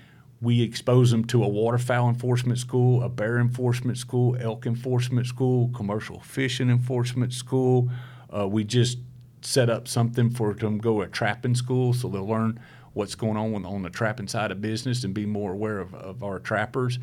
we 0.41 0.61
expose 0.61 1.11
them 1.11 1.25
to 1.25 1.43
a 1.43 1.47
waterfowl 1.47 2.09
enforcement 2.09 2.59
school, 2.59 3.03
a 3.03 3.09
bear 3.09 3.39
enforcement 3.39 3.97
school, 3.97 4.37
elk 4.39 4.65
enforcement 4.65 5.27
school, 5.27 5.69
commercial 5.75 6.19
fishing 6.19 6.69
enforcement 6.69 7.33
school. 7.33 7.89
Uh, 8.35 8.47
we 8.47 8.63
just 8.63 8.99
set 9.41 9.69
up 9.69 9.87
something 9.87 10.29
for 10.29 10.53
them 10.53 10.77
to 10.77 10.83
go 10.83 11.01
to 11.01 11.07
trapping 11.07 11.55
school 11.55 11.93
so 11.93 12.07
they'll 12.07 12.27
learn 12.27 12.59
what's 12.93 13.15
going 13.15 13.37
on 13.37 13.65
on 13.65 13.83
the 13.83 13.89
trapping 13.89 14.27
side 14.27 14.51
of 14.51 14.59
business 14.59 15.03
and 15.03 15.13
be 15.13 15.25
more 15.25 15.53
aware 15.53 15.79
of, 15.79 15.93
of 15.93 16.23
our 16.23 16.39
trappers. 16.39 16.99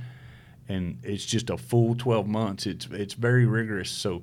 And 0.69 0.99
it's 1.03 1.25
just 1.25 1.51
a 1.51 1.57
full 1.57 1.95
12 1.95 2.27
months. 2.27 2.67
It's 2.67 2.87
it's 2.87 3.15
very 3.15 3.47
rigorous. 3.47 3.91
So 3.91 4.23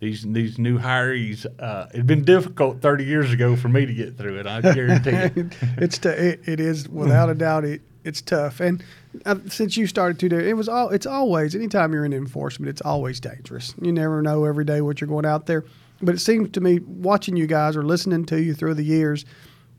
these 0.00 0.22
these 0.22 0.58
new 0.58 0.78
hirees, 0.78 1.46
uh, 1.58 1.86
it'd 1.92 2.06
been 2.06 2.24
difficult 2.24 2.80
30 2.80 3.04
years 3.04 3.32
ago 3.32 3.54
for 3.54 3.68
me 3.68 3.84
to 3.84 3.92
get 3.92 4.16
through 4.16 4.40
it. 4.40 4.46
I 4.46 4.60
guarantee 4.62 5.40
you. 5.40 5.50
it's 5.76 5.98
t- 5.98 6.08
it, 6.08 6.40
it 6.46 6.58
is 6.58 6.88
without 6.88 7.28
a 7.28 7.34
doubt 7.34 7.64
it 7.64 7.82
it's 8.02 8.22
tough. 8.22 8.60
And 8.60 8.82
uh, 9.26 9.36
since 9.48 9.76
you 9.76 9.86
started 9.86 10.18
to 10.20 10.28
do 10.30 10.38
it 10.38 10.54
was 10.54 10.70
all 10.70 10.88
it's 10.88 11.06
always 11.06 11.54
anytime 11.54 11.92
you're 11.92 12.06
in 12.06 12.14
enforcement, 12.14 12.70
it's 12.70 12.80
always 12.80 13.20
dangerous. 13.20 13.74
You 13.80 13.92
never 13.92 14.22
know 14.22 14.44
every 14.44 14.64
day 14.64 14.80
what 14.80 15.00
you're 15.00 15.08
going 15.08 15.26
out 15.26 15.44
there. 15.44 15.64
But 16.00 16.14
it 16.14 16.20
seems 16.20 16.50
to 16.52 16.62
me 16.62 16.78
watching 16.78 17.36
you 17.36 17.46
guys 17.46 17.76
or 17.76 17.84
listening 17.84 18.24
to 18.26 18.40
you 18.40 18.54
through 18.54 18.74
the 18.74 18.82
years, 18.82 19.26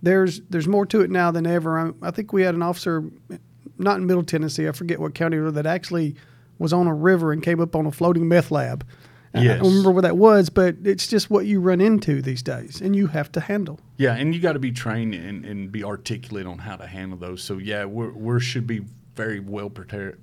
there's 0.03 0.41
there's 0.51 0.67
more 0.67 0.85
to 0.85 1.01
it 1.01 1.09
now 1.09 1.31
than 1.31 1.47
ever. 1.47 1.79
I, 1.79 2.07
I 2.07 2.11
think 2.11 2.31
we 2.31 2.43
had 2.43 2.53
an 2.53 2.61
officer, 2.61 3.03
not 3.79 3.97
in 3.97 4.05
Middle 4.05 4.23
Tennessee, 4.23 4.67
I 4.67 4.71
forget 4.71 4.99
what 4.99 5.15
county, 5.15 5.37
that 5.39 5.65
actually 5.65 6.15
was 6.59 6.73
on 6.73 6.85
a 6.85 6.93
river 6.93 7.31
and 7.31 7.41
came 7.41 7.59
up 7.59 7.75
on 7.75 7.87
a 7.87 7.91
floating 7.91 8.27
meth 8.27 8.51
lab. 8.51 8.85
I 9.33 9.41
Yes. 9.43 9.59
don't 9.59 9.69
remember 9.69 9.91
what 9.91 10.01
that 10.01 10.17
was, 10.17 10.49
but 10.49 10.75
it's 10.83 11.07
just 11.07 11.29
what 11.29 11.45
you 11.45 11.61
run 11.61 11.79
into 11.79 12.21
these 12.21 12.43
days, 12.43 12.81
and 12.81 12.95
you 12.95 13.07
have 13.07 13.31
to 13.31 13.39
handle. 13.39 13.79
Yeah, 13.97 14.15
and 14.15 14.35
you 14.35 14.41
got 14.41 14.53
to 14.53 14.59
be 14.59 14.71
trained 14.71 15.13
and, 15.15 15.45
and 15.45 15.71
be 15.71 15.83
articulate 15.83 16.45
on 16.45 16.57
how 16.59 16.75
to 16.75 16.85
handle 16.85 17.17
those. 17.17 17.41
So 17.41 17.57
yeah, 17.57 17.85
we're 17.85 18.11
we 18.11 18.39
should 18.41 18.67
be 18.67 18.81
very 19.21 19.39
well 19.39 19.69
prepared 19.69 20.17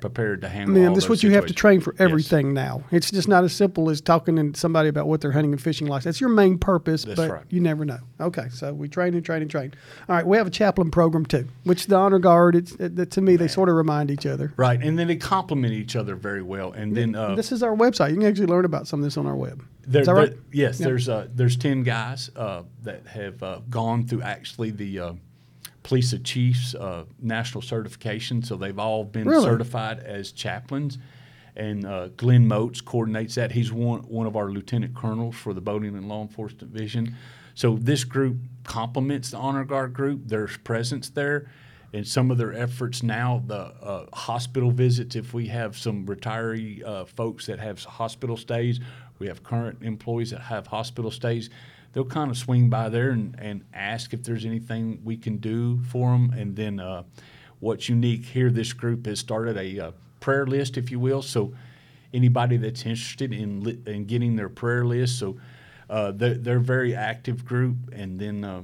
prepared, 0.00 0.40
to 0.42 0.48
handle. 0.48 0.74
Man, 0.76 0.92
this 0.92 1.04
is 1.04 1.10
what 1.10 1.22
you 1.22 1.30
have 1.32 1.46
to 1.46 1.52
train 1.54 1.80
for 1.80 1.92
Yes. 1.94 2.00
everything 2.00 2.54
now. 2.54 2.82
It's 2.92 3.10
just 3.10 3.26
not 3.26 3.42
as 3.44 3.52
simple 3.52 3.90
as 3.90 4.00
talking 4.00 4.36
to 4.52 4.58
somebody 4.58 4.88
about 4.88 5.08
what 5.08 5.20
they're 5.20 5.32
hunting 5.32 5.52
and 5.52 5.60
fishing 5.60 5.88
like. 5.88 6.04
That's 6.04 6.20
your 6.20 6.30
main 6.30 6.56
purpose, 6.58 7.02
That's 7.04 7.16
but 7.16 7.30
right. 7.30 7.44
you 7.50 7.60
never 7.60 7.84
know. 7.84 7.98
Okay, 8.20 8.48
so 8.50 8.72
we 8.72 8.88
train 8.88 9.14
and 9.14 9.24
train 9.24 9.42
and 9.42 9.50
train. 9.50 9.72
All 10.08 10.14
right, 10.16 10.26
we 10.26 10.36
have 10.36 10.46
a 10.46 10.50
chaplain 10.50 10.90
program 10.90 11.26
too, 11.26 11.46
which 11.64 11.86
the 11.86 11.96
honor 11.96 12.18
guard. 12.20 12.54
It's 12.54 12.72
it, 12.72 13.10
to 13.10 13.20
me 13.20 13.36
they 13.36 13.48
sort 13.48 13.68
of 13.68 13.74
remind 13.74 14.10
each 14.10 14.26
other. 14.26 14.52
Right, 14.56 14.80
and 14.80 14.96
then 14.98 15.08
they 15.08 15.16
complement 15.16 15.72
each 15.74 15.96
other 15.96 16.14
very 16.14 16.42
well. 16.42 16.70
And 16.72 16.96
then 16.96 17.14
uh, 17.16 17.34
this 17.34 17.50
is 17.50 17.62
our 17.62 17.74
website. 17.74 18.10
You 18.10 18.16
can 18.18 18.26
actually 18.26 18.46
learn 18.46 18.64
about 18.64 18.86
some 18.86 19.00
of 19.00 19.04
this 19.04 19.16
on 19.16 19.26
our 19.26 19.36
web. 19.36 19.64
There, 19.86 20.02
is 20.02 20.06
that 20.06 20.14
right? 20.14 20.30
there- 20.30 20.38
yes, 20.52 20.78
Yeah. 20.78 20.86
there's 20.86 21.08
uh, 21.08 21.26
there's 21.34 21.56
ten 21.56 21.82
guys 21.82 22.30
uh, 22.36 22.62
that 22.84 23.06
have 23.08 23.42
uh, 23.42 23.60
gone 23.70 24.06
through 24.06 24.22
actually 24.22 24.70
the 24.70 25.00
uh, 25.00 25.12
police 25.88 26.12
of 26.12 26.22
chiefs 26.22 26.74
uh, 26.74 27.04
national 27.18 27.62
certification, 27.62 28.42
so 28.42 28.56
they've 28.56 28.78
all 28.78 29.04
been 29.04 29.26
Really? 29.26 29.42
certified 29.42 30.00
as 30.00 30.32
chaplains. 30.32 30.98
And 31.56 31.86
uh, 31.86 32.08
Glenn 32.08 32.46
Moats 32.46 32.82
coordinates 32.82 33.34
that. 33.36 33.52
He's 33.52 33.72
one 33.72 34.00
one 34.00 34.26
of 34.26 34.36
our 34.36 34.50
lieutenant 34.50 34.94
colonels 34.94 35.34
for 35.34 35.54
the 35.54 35.62
boating 35.62 35.96
and 35.96 36.06
law 36.06 36.20
enforcement 36.22 36.72
division. 36.72 37.16
So 37.54 37.76
this 37.80 38.04
group 38.04 38.36
complements 38.64 39.30
the 39.30 39.38
honor 39.38 39.64
guard 39.64 39.94
group. 39.94 40.20
There's 40.26 40.56
presence 40.58 41.08
there, 41.08 41.50
and 41.94 42.06
some 42.06 42.30
of 42.30 42.36
their 42.36 42.52
efforts 42.52 43.02
now. 43.02 43.42
The 43.46 43.62
uh, 43.82 44.06
hospital 44.12 44.70
visits, 44.70 45.16
if 45.16 45.32
we 45.32 45.48
have 45.48 45.76
some 45.76 46.06
retiree 46.06 46.84
uh, 46.86 47.06
folks 47.06 47.46
that 47.46 47.58
have 47.60 47.82
hospital 47.82 48.36
stays, 48.36 48.78
we 49.18 49.26
have 49.26 49.42
current 49.42 49.78
employees 49.82 50.30
that 50.30 50.42
have 50.42 50.66
hospital 50.66 51.10
stays. 51.10 51.48
They'll 51.92 52.04
kind 52.04 52.30
of 52.30 52.36
swing 52.36 52.68
by 52.68 52.88
there 52.88 53.10
and, 53.10 53.34
and 53.38 53.64
ask 53.72 54.12
if 54.12 54.22
there's 54.22 54.44
anything 54.44 55.00
we 55.04 55.16
can 55.16 55.38
do 55.38 55.80
for 55.84 56.12
them. 56.12 56.32
And 56.36 56.54
then 56.54 56.80
uh, 56.80 57.04
what's 57.60 57.88
unique 57.88 58.24
here, 58.24 58.50
this 58.50 58.72
group 58.72 59.06
has 59.06 59.18
started 59.18 59.56
a 59.56 59.80
uh, 59.80 59.92
prayer 60.20 60.46
list, 60.46 60.76
if 60.76 60.90
you 60.90 61.00
will. 61.00 61.22
So 61.22 61.54
anybody 62.12 62.56
that's 62.56 62.84
interested 62.84 63.32
in 63.32 63.62
li- 63.62 63.80
in 63.86 64.04
getting 64.04 64.36
their 64.36 64.48
prayer 64.48 64.84
list, 64.84 65.18
so 65.18 65.38
uh, 65.88 66.12
they're, 66.12 66.34
they're 66.34 66.56
a 66.58 66.60
very 66.60 66.94
active 66.94 67.44
group. 67.44 67.76
And 67.92 68.18
then 68.18 68.44
uh, 68.44 68.62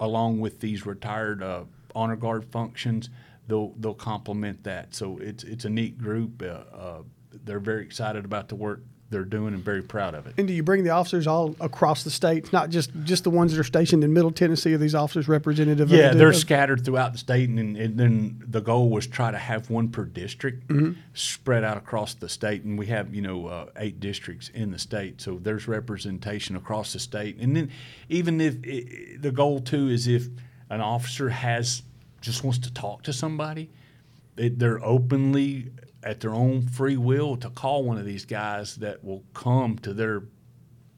along 0.00 0.40
with 0.40 0.60
these 0.60 0.84
retired 0.84 1.42
uh, 1.42 1.64
honor 1.94 2.16
guard 2.16 2.44
functions, 2.44 3.10
they'll 3.46 3.74
they'll 3.78 3.94
complement 3.94 4.64
that. 4.64 4.94
So 4.94 5.18
it's 5.18 5.44
it's 5.44 5.64
a 5.64 5.70
neat 5.70 5.98
group. 5.98 6.42
Uh, 6.42 7.02
they're 7.44 7.60
very 7.60 7.84
excited 7.84 8.24
about 8.24 8.48
the 8.48 8.56
work 8.56 8.82
they're 9.10 9.24
doing 9.24 9.54
and 9.54 9.64
very 9.64 9.82
proud 9.82 10.14
of 10.14 10.26
it. 10.26 10.34
And 10.38 10.46
do 10.46 10.54
you 10.54 10.62
bring 10.62 10.84
the 10.84 10.90
officers 10.90 11.26
all 11.26 11.56
across 11.60 12.04
the 12.04 12.10
state, 12.10 12.52
not 12.52 12.70
just 12.70 12.90
just 13.02 13.24
the 13.24 13.30
ones 13.30 13.52
that 13.52 13.60
are 13.60 13.64
stationed 13.64 14.04
in 14.04 14.12
Middle 14.12 14.30
Tennessee? 14.30 14.72
Are 14.74 14.78
these 14.78 14.94
officers 14.94 15.28
representative? 15.28 15.90
Yeah, 15.90 16.06
of 16.06 16.12
the, 16.12 16.18
they're 16.18 16.32
scattered 16.32 16.84
throughout 16.84 17.12
the 17.12 17.18
state, 17.18 17.48
and, 17.48 17.76
and 17.76 17.98
then 17.98 18.42
the 18.46 18.60
goal 18.60 18.88
was 18.90 19.06
try 19.06 19.30
to 19.30 19.38
have 19.38 19.68
one 19.70 19.88
per 19.88 20.04
district 20.04 20.68
Mm-hmm. 20.68 21.00
spread 21.14 21.64
out 21.64 21.76
across 21.76 22.14
the 22.14 22.28
state. 22.28 22.62
And 22.64 22.78
we 22.78 22.86
have 22.86 23.14
you 23.14 23.22
know 23.22 23.46
uh, 23.46 23.66
eight 23.76 23.98
districts 24.00 24.48
in 24.50 24.70
the 24.70 24.78
state, 24.78 25.20
so 25.20 25.38
there's 25.42 25.66
representation 25.66 26.54
across 26.56 26.92
the 26.92 27.00
state. 27.00 27.36
And 27.38 27.56
then 27.56 27.70
even 28.08 28.40
if 28.40 28.56
i 28.64 29.16
the 29.18 29.32
goal 29.32 29.60
too 29.60 29.88
is 29.88 30.06
if 30.06 30.28
an 30.70 30.80
officer 30.80 31.28
has 31.30 31.82
just 32.20 32.44
wants 32.44 32.58
to 32.60 32.72
talk 32.72 33.02
to 33.02 33.12
somebody, 33.12 33.70
it, 34.36 34.58
they're 34.58 34.82
openly 34.84 35.70
at 36.02 36.20
their 36.20 36.32
own 36.34 36.62
free 36.68 36.96
will 36.96 37.36
to 37.36 37.50
call 37.50 37.84
one 37.84 37.98
of 37.98 38.04
these 38.06 38.24
guys 38.24 38.76
that 38.76 39.04
will 39.04 39.22
come 39.34 39.78
to 39.80 39.92
their 39.92 40.22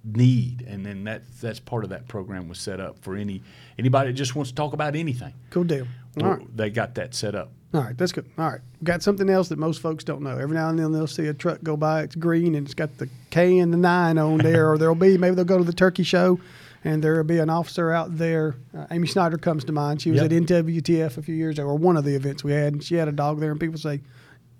need, 0.05 0.63
and 0.69 0.85
then 0.85 1.05
that's 1.05 1.41
that's 1.41 1.61
part 1.61 1.85
of 1.85 1.91
that 1.91 2.09
program 2.09 2.49
was 2.49 2.59
set 2.59 2.81
up 2.81 2.99
for 3.01 3.17
any 3.17 3.43
anybody 3.79 4.11
that 4.11 4.15
just 4.17 4.35
wants 4.35 4.51
to 4.51 4.55
talk 4.55 4.73
about 4.73 4.97
anything. 4.97 5.33
Cool 5.51 5.65
deal. 5.65 5.87
All 6.21 6.35
right. 6.35 6.57
They 6.57 6.71
got 6.71 6.95
that 6.97 7.15
set 7.15 7.35
up. 7.35 7.53
All 7.75 7.81
right, 7.81 7.97
that's 7.97 8.13
good. 8.13 8.29
All 8.37 8.51
right, 8.51 8.61
we 8.81 8.85
got 8.85 9.03
something 9.03 9.31
else 9.31 9.49
that 9.49 9.59
most 9.59 9.81
folks 9.81 10.05
don't 10.05 10.21
know. 10.21 10.37
Every 10.37 10.55
now 10.55 10.69
and 10.69 10.79
then 10.79 10.93
they'll 10.93 11.07
see 11.07 11.27
a 11.29 11.33
truck 11.33 11.63
go 11.63 11.75
by. 11.75 12.03
It's 12.03 12.15
green 12.15 12.55
and 12.55 12.67
it's 12.67 12.75
got 12.75 12.99
the 12.99 13.09
K 13.31 13.59
and 13.61 13.73
the 13.73 13.79
nine 13.79 14.19
on 14.19 14.39
there, 14.43 14.71
or 14.71 14.77
there'll 14.77 14.95
be 14.95 15.17
maybe 15.17 15.37
they'll 15.37 15.47
go 15.47 15.57
to 15.57 15.65
the 15.65 15.73
turkey 15.73 16.03
show, 16.03 16.39
and 16.85 17.03
there'll 17.03 17.25
be 17.25 17.39
an 17.39 17.49
officer 17.49 17.91
out 17.91 18.19
there. 18.19 18.57
Uh, 18.77 18.87
Amy 18.91 19.07
Snyder 19.07 19.39
comes 19.39 19.65
to 19.65 19.73
mind. 19.73 20.03
She 20.03 20.11
was 20.11 20.21
Yep. 20.21 20.33
at 20.33 20.37
NWTF 20.65 21.17
a 21.17 21.23
few 21.23 21.35
years 21.35 21.59
ago, 21.59 21.67
or 21.67 21.79
one 21.79 21.97
of 21.97 22.05
the 22.05 22.15
events 22.15 22.45
we 22.45 22.53
had, 22.53 22.75
and 22.75 22.85
she 22.85 22.97
had 22.97 23.09
a 23.09 23.13
dog 23.13 23.41
there. 23.41 23.51
And 23.53 23.59
people 23.61 23.79
say, 23.79 24.03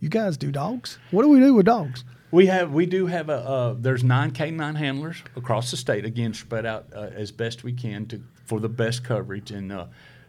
"You 0.03 0.09
guys 0.09 0.37
do 0.37 0.51
dogs? 0.51 0.99
What 1.13 1.23
do 1.23 1.29
we 1.29 1.39
do 1.39 1.55
with 1.55 1.65
dogs?" 1.65 2.05
We 2.33 2.47
have 2.47 2.73
we 2.73 2.87
do 2.87 3.07
have 3.07 3.29
a 3.29 3.35
uh, 3.35 3.75
there's 3.79 4.03
nine 4.03 4.33
K9 4.33 4.77
handlers 4.77 5.23
across 5.37 5.71
the 5.71 5.77
state 5.77 6.05
again 6.05 6.35
spread 6.35 6.67
out 6.67 6.87
uh, 6.93 7.11
as 7.15 7.31
best 7.31 7.63
we 7.63 7.73
can 7.73 8.07
to 8.07 8.23
for 8.47 8.59
the 8.59 8.69
best 8.71 9.05
coverage 9.05 9.51
and 9.51 9.71
uh, 9.71 9.87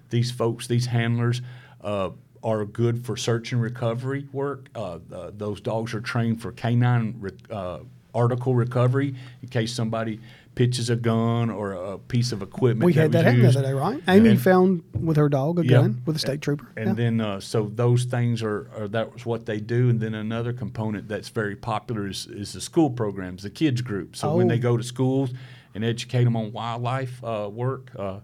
these 0.10 0.30
folks 0.30 0.68
these 0.68 0.86
handlers 0.86 1.42
uh, 1.82 2.10
are 2.44 2.66
good 2.66 3.04
for 3.06 3.18
search 3.18 3.54
and 3.54 3.62
recovery 3.62 4.28
work. 4.32 4.68
Uh, 4.76 5.00
uh, 5.12 5.32
those 5.36 5.60
dogs 5.60 5.94
are 5.94 6.02
trained 6.02 6.42
for 6.42 6.52
K9 6.52 7.16
re- 7.20 7.80
article 8.14 8.54
recovery 8.54 9.16
in 9.42 9.48
case 9.48 9.74
somebody 9.74 10.20
pitches 10.56 10.90
a 10.90 10.96
gun 10.96 11.50
or 11.50 11.74
a 11.74 11.98
piece 11.98 12.32
of 12.32 12.42
equipment. 12.42 12.86
We 12.86 12.94
had 12.94 13.12
that 13.14 13.26
happen 13.26 13.42
the 13.42 13.48
other 13.50 13.62
day, 13.64 13.74
right? 13.74 14.02
Amy 14.08 14.36
found 14.38 14.84
with 14.94 15.18
her 15.18 15.30
dog 15.30 15.60
a 15.60 15.64
gun 15.64 16.02
with 16.06 16.16
a 16.16 16.20
state 16.20 16.42
trooper. 16.42 16.68
And 16.78 16.90
Yeah. 16.90 16.94
then, 16.94 17.22
uh, 17.22 17.40
so 17.40 17.72
those 17.74 18.04
things 18.06 18.44
are, 18.44 18.70
are 18.78 18.88
that 18.90 19.14
was 19.14 19.26
what 19.26 19.46
they 19.46 19.60
do. 19.60 19.90
And 19.90 20.00
then 20.00 20.14
another 20.14 20.54
component 20.54 21.08
that's 21.08 21.30
very 21.30 21.56
popular 21.56 22.08
is, 22.08 22.28
is 22.28 22.54
the 22.54 22.62
school 22.62 22.90
programs, 22.92 23.44
the 23.44 23.50
kids 23.50 23.82
group. 23.82 24.16
So 24.16 24.36
when 24.36 24.46
Oh. 24.46 24.50
they 24.50 24.60
go 24.60 24.78
to 24.78 24.84
schools 24.84 25.32
and 25.74 25.84
educate 25.84 26.24
them 26.26 26.36
on 26.36 26.52
wildlife 26.52 27.24
uh, 27.24 27.50
work, 27.52 27.92
uh, 27.98 28.20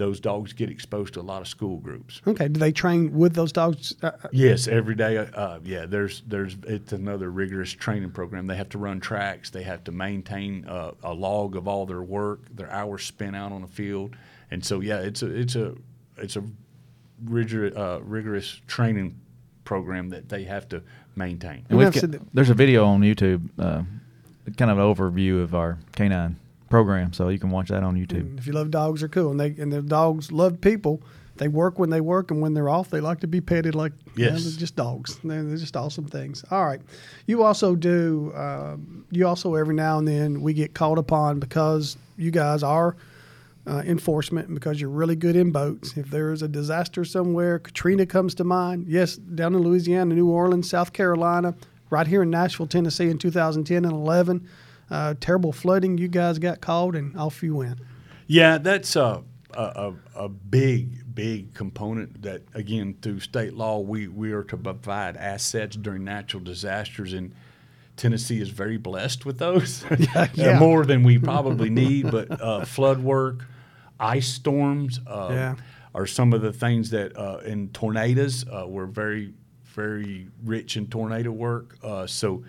those 0.00 0.18
dogs 0.18 0.52
get 0.52 0.68
exposed 0.70 1.14
to 1.14 1.20
a 1.20 1.22
lot 1.22 1.40
of 1.42 1.46
school 1.48 1.76
groups. 1.76 2.20
okay, 2.26 2.48
do 2.48 2.58
they 2.58 2.72
train 2.72 3.12
with 3.12 3.34
those 3.34 3.52
dogs? 3.52 3.94
Uh, 4.02 4.06
uh, 4.24 4.28
Yes, 4.32 4.66
every 4.66 4.94
day. 4.94 5.18
Uh, 5.18 5.60
yeah, 5.62 5.86
there's 5.86 6.22
there's 6.26 6.56
it's 6.66 6.92
another 6.92 7.30
rigorous 7.30 7.70
training 7.72 8.10
program. 8.10 8.46
They 8.46 8.56
have 8.56 8.70
to 8.70 8.78
run 8.78 8.98
tracks. 9.00 9.50
They 9.50 9.62
have 9.62 9.84
to 9.84 9.92
maintain 9.92 10.66
uh, 10.66 10.92
a 11.04 11.12
log 11.14 11.54
of 11.54 11.68
all 11.68 11.86
their 11.86 12.02
work, 12.02 12.40
their 12.56 12.70
hours 12.72 13.04
spent 13.04 13.36
out 13.36 13.52
on 13.52 13.60
the 13.60 13.68
field, 13.68 14.16
and 14.50 14.64
so 14.64 14.80
yeah, 14.80 14.98
it's 15.00 15.22
a 15.22 15.26
it's 15.42 15.54
a 15.56 15.74
it's 16.16 16.36
a 16.36 16.42
rigor, 17.24 17.70
uh, 17.78 17.98
rigorous 17.98 18.60
training 18.66 19.14
program 19.64 20.08
that 20.10 20.28
they 20.28 20.44
have 20.44 20.68
to 20.70 20.82
maintain. 21.16 21.64
And 21.68 21.78
We 21.78 21.84
we've 21.84 21.92
got- 21.94 22.34
there's 22.34 22.50
a 22.50 22.54
video 22.54 22.84
on 22.86 23.02
YouTube, 23.02 23.48
uh, 23.58 23.82
kind 24.56 24.70
of 24.70 24.78
an 24.78 24.84
overview 24.84 25.42
of 25.42 25.54
our 25.54 25.78
canine 25.94 26.36
program, 26.70 27.12
so 27.12 27.28
you 27.28 27.38
can 27.38 27.50
watch 27.50 27.68
that 27.68 27.82
on 27.82 27.96
YouTube. 27.96 28.20
And 28.20 28.38
if 28.38 28.46
you 28.46 28.54
love 28.54 28.70
dogs, 28.70 29.00
they're 29.00 29.08
cool, 29.10 29.30
and 29.30 29.38
they 29.38 29.48
and 29.62 29.70
the 29.70 29.82
dogs 29.82 30.32
love 30.32 30.58
people. 30.62 31.02
They 31.36 31.48
work 31.48 31.78
when 31.78 31.88
they 31.90 32.00
work, 32.00 32.30
and 32.30 32.40
when 32.40 32.54
they're 32.54 32.68
off, 32.68 32.90
they 32.90 33.00
like 33.00 33.20
to 33.20 33.26
be 33.26 33.40
petted 33.40 33.74
like 33.74 33.92
you 34.16 34.26
know, 34.26 34.32
Yes. 34.32 34.44
they're 34.44 34.58
just 34.58 34.76
dogs. 34.76 35.18
They're, 35.24 35.42
they're 35.42 35.56
just 35.56 35.76
awesome 35.76 36.06
things. 36.06 36.44
All 36.50 36.64
right, 36.64 36.80
you 37.26 37.42
also 37.42 37.74
do. 37.74 38.32
Um, 38.34 39.04
you 39.10 39.26
also 39.26 39.54
every 39.54 39.74
now 39.74 39.98
and 39.98 40.08
then 40.08 40.40
we 40.40 40.54
get 40.54 40.74
called 40.74 40.98
upon 40.98 41.38
because 41.40 41.96
you 42.16 42.30
guys 42.30 42.62
are 42.62 42.96
uh, 43.66 43.82
enforcement 43.86 44.48
and 44.48 44.54
because 44.54 44.80
you're 44.80 44.90
really 44.90 45.16
good 45.16 45.34
in 45.36 45.50
boats. 45.50 45.96
If 45.96 46.10
there 46.10 46.32
is 46.32 46.42
a 46.42 46.48
disaster 46.48 47.04
somewhere, 47.04 47.58
Katrina 47.58 48.06
comes 48.06 48.34
to 48.36 48.44
mind. 48.44 48.86
Yes, 48.88 49.16
down 49.16 49.54
in 49.54 49.62
Louisiana, 49.62 50.14
New 50.14 50.28
Orleans, 50.28 50.68
South 50.68 50.92
Carolina, 50.92 51.54
right 51.90 52.06
here 52.06 52.22
in 52.22 52.30
Nashville, 52.30 52.66
Tennessee 52.66 53.08
in 53.10 53.18
2010 53.18 53.84
and 53.84 53.92
11. 53.94 54.46
Uh, 54.90 55.14
terrible 55.20 55.52
flooding. 55.52 55.98
You 55.98 56.08
guys 56.08 56.38
got 56.38 56.60
called 56.60 56.96
and 56.96 57.16
off 57.16 57.42
you 57.42 57.54
went. 57.56 57.78
Yeah, 58.26 58.58
that's 58.58 58.96
a, 58.96 59.22
a, 59.54 59.92
a, 60.14 60.28
big, 60.28 61.14
big 61.14 61.54
component 61.54 62.22
that, 62.22 62.42
again, 62.54 62.96
through 63.02 63.20
state 63.20 63.54
law, 63.54 63.78
we, 63.80 64.08
we 64.08 64.32
are 64.32 64.44
to 64.44 64.56
provide 64.56 65.16
assets 65.16 65.76
during 65.76 66.04
natural 66.04 66.42
disasters. 66.42 67.12
And 67.12 67.34
Tennessee 67.96 68.40
is 68.40 68.48
very 68.48 68.78
blessed 68.78 69.26
with 69.26 69.38
those, 69.38 69.84
Uh, 70.14 70.26
yeah. 70.34 70.58
more 70.58 70.84
than 70.84 71.02
we 71.02 71.18
probably 71.18 71.70
need. 71.70 72.10
But 72.10 72.40
uh, 72.40 72.64
flood 72.64 73.00
work, 73.02 73.44
ice 73.98 74.28
storms 74.28 75.00
uh, 75.06 75.28
Yeah. 75.30 75.54
are 75.94 76.06
some 76.06 76.32
of 76.32 76.42
the 76.42 76.52
things 76.52 76.90
that, 76.90 77.16
uh, 77.16 77.38
in 77.44 77.68
tornadoes, 77.70 78.44
uh, 78.48 78.64
we're 78.66 78.86
very, 78.86 79.34
very 79.74 80.28
rich 80.44 80.76
in 80.76 80.86
tornado 80.88 81.30
work. 81.30 81.76
Uh, 81.82 82.06
so 82.06 82.42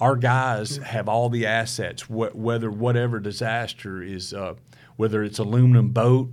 our 0.00 0.16
guys 0.16 0.76
have 0.78 1.08
all 1.08 1.28
the 1.28 1.46
assets, 1.46 2.02
wh- 2.02 2.34
whether 2.34 2.70
whatever 2.70 3.20
disaster 3.20 4.02
is, 4.02 4.32
uh, 4.32 4.54
whether 4.96 5.22
it's 5.22 5.38
aluminum 5.38 5.90
boat 5.90 6.30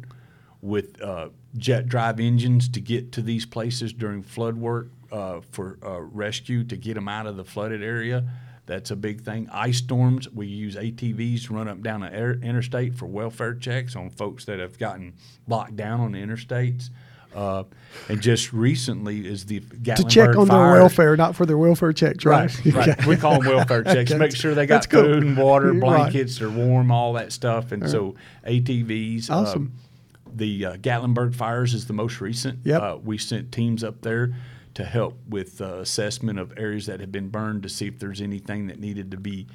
with 0.61 1.01
uh, 1.01 1.29
jet 1.57 1.87
drive 1.87 2.19
engines 2.19 2.69
to 2.69 2.81
get 2.81 3.11
to 3.13 3.21
these 3.21 3.45
places 3.45 3.93
during 3.93 4.21
flood 4.21 4.57
work 4.57 4.89
uh, 5.11 5.41
for 5.51 5.79
uh, 5.83 5.99
rescue 6.01 6.63
to 6.63 6.75
get 6.75 6.95
them 6.95 7.07
out 7.07 7.25
of 7.25 7.37
the 7.37 7.45
flooded 7.45 7.83
area. 7.83 8.25
That's 8.65 8.91
a 8.91 8.95
big 8.95 9.21
thing. 9.21 9.49
Ice 9.51 9.79
storms, 9.79 10.29
we 10.29 10.45
use 10.45 10.75
ATVs 10.75 11.47
to 11.47 11.55
run 11.55 11.67
up 11.67 11.81
down 11.81 12.01
the 12.01 12.13
air, 12.13 12.33
interstate 12.33 12.93
for 12.93 13.07
welfare 13.07 13.55
checks 13.55 13.95
on 13.95 14.11
folks 14.11 14.45
that 14.45 14.59
have 14.59 14.77
gotten 14.77 15.13
locked 15.47 15.75
down 15.75 15.99
on 15.99 16.11
the 16.11 16.19
interstates. 16.19 16.89
Uh, 17.35 17.63
and 18.07 18.21
just 18.21 18.51
recently 18.53 19.27
is 19.27 19.45
the 19.45 19.59
Gatlinburg 19.59 19.85
fires. 19.85 19.99
to 19.99 20.03
check 20.09 20.35
on 20.35 20.47
their 20.47 20.57
welfare, 20.73 21.15
not 21.15 21.35
for 21.35 21.45
their 21.45 21.57
welfare 21.57 21.93
checks, 21.93 22.25
right? 22.25 22.49
Right, 22.65 22.87
right. 22.87 23.05
We 23.07 23.17
call 23.17 23.39
them 23.41 23.53
welfare 23.55 23.83
checks. 23.83 24.11
Make 24.13 24.35
sure 24.35 24.55
they 24.55 24.65
got 24.65 24.89
cool. 24.89 25.03
food 25.03 25.23
and 25.23 25.37
water, 25.37 25.71
Right. 25.73 25.79
blankets, 25.79 26.39
they're 26.39 26.49
warm, 26.49 26.91
all 26.91 27.13
that 27.13 27.31
stuff. 27.31 27.71
And 27.71 27.87
so 27.89 28.15
ATVs. 28.47 29.29
uh, 29.29 29.33
Awesome. 29.35 29.73
the 30.35 30.65
uh, 30.65 30.77
Gatlinburg 30.77 31.35
fires 31.35 31.73
is 31.73 31.85
the 31.87 31.93
most 31.93 32.19
recent. 32.19 32.59
Yep. 32.63 32.81
Uh, 32.81 32.97
we 33.03 33.17
sent 33.17 33.51
teams 33.51 33.83
up 33.83 34.01
there 34.01 34.33
to 34.73 34.83
help 34.85 35.17
with 35.27 35.61
uh, 35.61 35.75
assessment 35.79 36.39
of 36.39 36.53
areas 36.57 36.85
that 36.87 36.99
have 36.99 37.11
been 37.11 37.29
burned 37.29 37.63
to 37.63 37.69
see 37.69 37.87
if 37.87 37.99
there's 37.99 38.21
anything 38.21 38.67
that 38.67 38.79
needed 38.79 39.11
to 39.11 39.17
be 39.17 39.47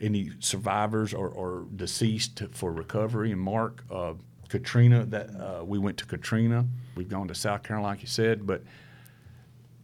any 0.00 0.30
survivors 0.38 1.12
or, 1.12 1.28
or 1.28 1.66
deceased 1.74 2.42
for 2.52 2.72
recovery. 2.72 3.32
And 3.32 3.40
Mark, 3.40 3.84
uh, 3.90 4.14
Katrina, 4.48 5.04
that 5.06 5.28
uh, 5.30 5.64
we 5.64 5.78
went 5.78 5.96
to 5.98 6.06
Katrina. 6.06 6.64
We've 6.96 7.08
gone 7.08 7.28
to 7.28 7.34
South 7.34 7.62
Carolina, 7.62 7.92
like 7.92 8.02
you 8.02 8.08
said, 8.08 8.46
but 8.46 8.62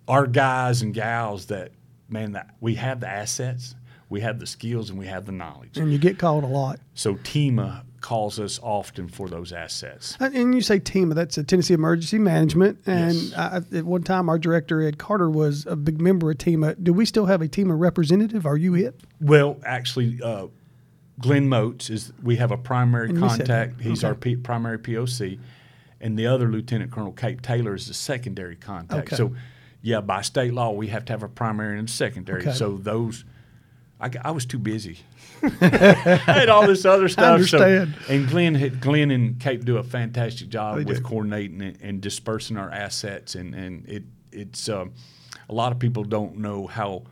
our 0.09 0.27
guys 0.27 0.83
and 0.83 0.92
gals 0.92 1.46
that 1.46 1.72
man, 2.09 2.33
that 2.33 2.50
we 2.61 2.74
have 2.74 3.00
the 3.00 3.09
assets, 3.09 3.74
we 4.11 4.20
have 4.20 4.38
the 4.38 4.46
skills, 4.46 4.90
and 4.90 4.98
we 4.98 5.07
have 5.07 5.24
the 5.27 5.33
knowledge. 5.33 5.79
and 5.79 5.90
you 5.90 5.98
get 5.98 6.18
called 6.18 6.44
a 6.44 6.48
lot. 6.48 6.79
So 6.94 7.14
TEMA 7.16 7.85
calls 8.03 8.38
us 8.38 8.61
often 8.62 9.09
for 9.09 9.29
those 9.31 9.50
assets. 9.50 10.14
And- 10.20 10.35
And 10.35 10.55
you 10.55 10.61
say 10.61 10.79
TEMA, 10.79 11.14
that's 11.14 11.38
a 11.38 11.42
Tennessee 11.42 11.72
Emergency 11.72 12.18
Management. 12.18 12.81
And 12.87 13.14
Yes. 13.14 13.33
I, 13.35 13.57
at 13.79 13.85
one 13.87 14.03
time, 14.03 14.29
our 14.29 14.38
director, 14.38 14.83
Ed 14.83 14.98
Carter, 14.98 15.31
was 15.31 15.64
a 15.64 15.74
big 15.74 16.03
member 16.03 16.31
of 16.31 16.37
TEMA. 16.37 16.74
Do 16.74 16.92
we 16.92 17.07
still 17.07 17.24
have 17.27 17.40
a 17.40 17.48
TEMA 17.48 17.74
representative? 17.74 18.44
Are 18.44 18.59
you 18.59 18.74
it? 18.74 19.00
Well, 19.22 19.57
actually, 19.64 20.20
uh, 20.22 20.48
Glenn 21.20 21.48
Moats 21.48 21.90
is. 21.90 22.12
We 22.22 22.37
have 22.37 22.50
a 22.50 22.57
primary 22.57 23.11
And 23.11 23.18
said 23.18 23.29
that. 23.29 23.37
contact. 23.46 23.81
He's 23.81 24.03
Okay. 24.05 24.09
our 24.09 24.14
P, 24.14 24.37
primary 24.37 24.79
POC, 24.79 25.38
and 26.00 26.18
the 26.18 26.27
other 26.27 26.48
Lieutenant 26.50 26.90
Colonel 26.90 27.12
Kate 27.12 27.42
Taylor 27.42 27.74
is 27.74 27.87
the 27.88 27.94
secondary 27.94 28.57
contact. 28.57 29.09
Okay. 29.09 29.16
So, 29.16 29.35
yeah, 29.81 30.00
by 30.00 30.22
state 30.22 30.53
law, 30.53 30.72
we 30.72 30.88
have 30.88 31.05
to 31.07 31.12
have 31.12 31.22
a 31.22 31.29
primary 31.29 31.79
and 31.79 31.88
a 31.88 31.92
secondary. 31.92 32.40
Okay. 32.42 32.53
So 32.53 32.77
those, 32.79 33.24
I 34.00 34.31
was 34.33 34.44
too 34.44 34.59
busy. 34.59 34.98
I 35.42 35.46
had 36.27 36.48
all 36.48 36.66
this 36.66 36.85
other 36.85 37.09
stuff. 37.09 37.35
understand. 37.35 37.94
So, 38.07 38.12
and 38.14 38.29
Glenn, 38.29 38.55
had, 38.55 38.81
Glenn 38.81 39.11
and 39.11 39.38
Kate 39.38 39.64
do 39.64 39.77
a 39.79 39.83
fantastic 39.83 40.48
job 40.48 40.79
They 40.79 40.85
with 40.85 40.98
do. 40.98 41.03
coordinating 41.05 41.62
and, 41.62 41.79
and 41.81 42.00
dispersing 42.00 42.57
our 42.57 42.70
assets, 42.70 43.35
and 43.35 43.55
and 43.55 43.87
it 43.88 44.03
it's 44.33 44.68
um, 44.68 44.92
a 45.48 45.55
lot 45.55 45.70
of 45.70 45.79
people 45.79 46.03
don't 46.03 46.38
know 46.38 46.66
how 46.66 47.05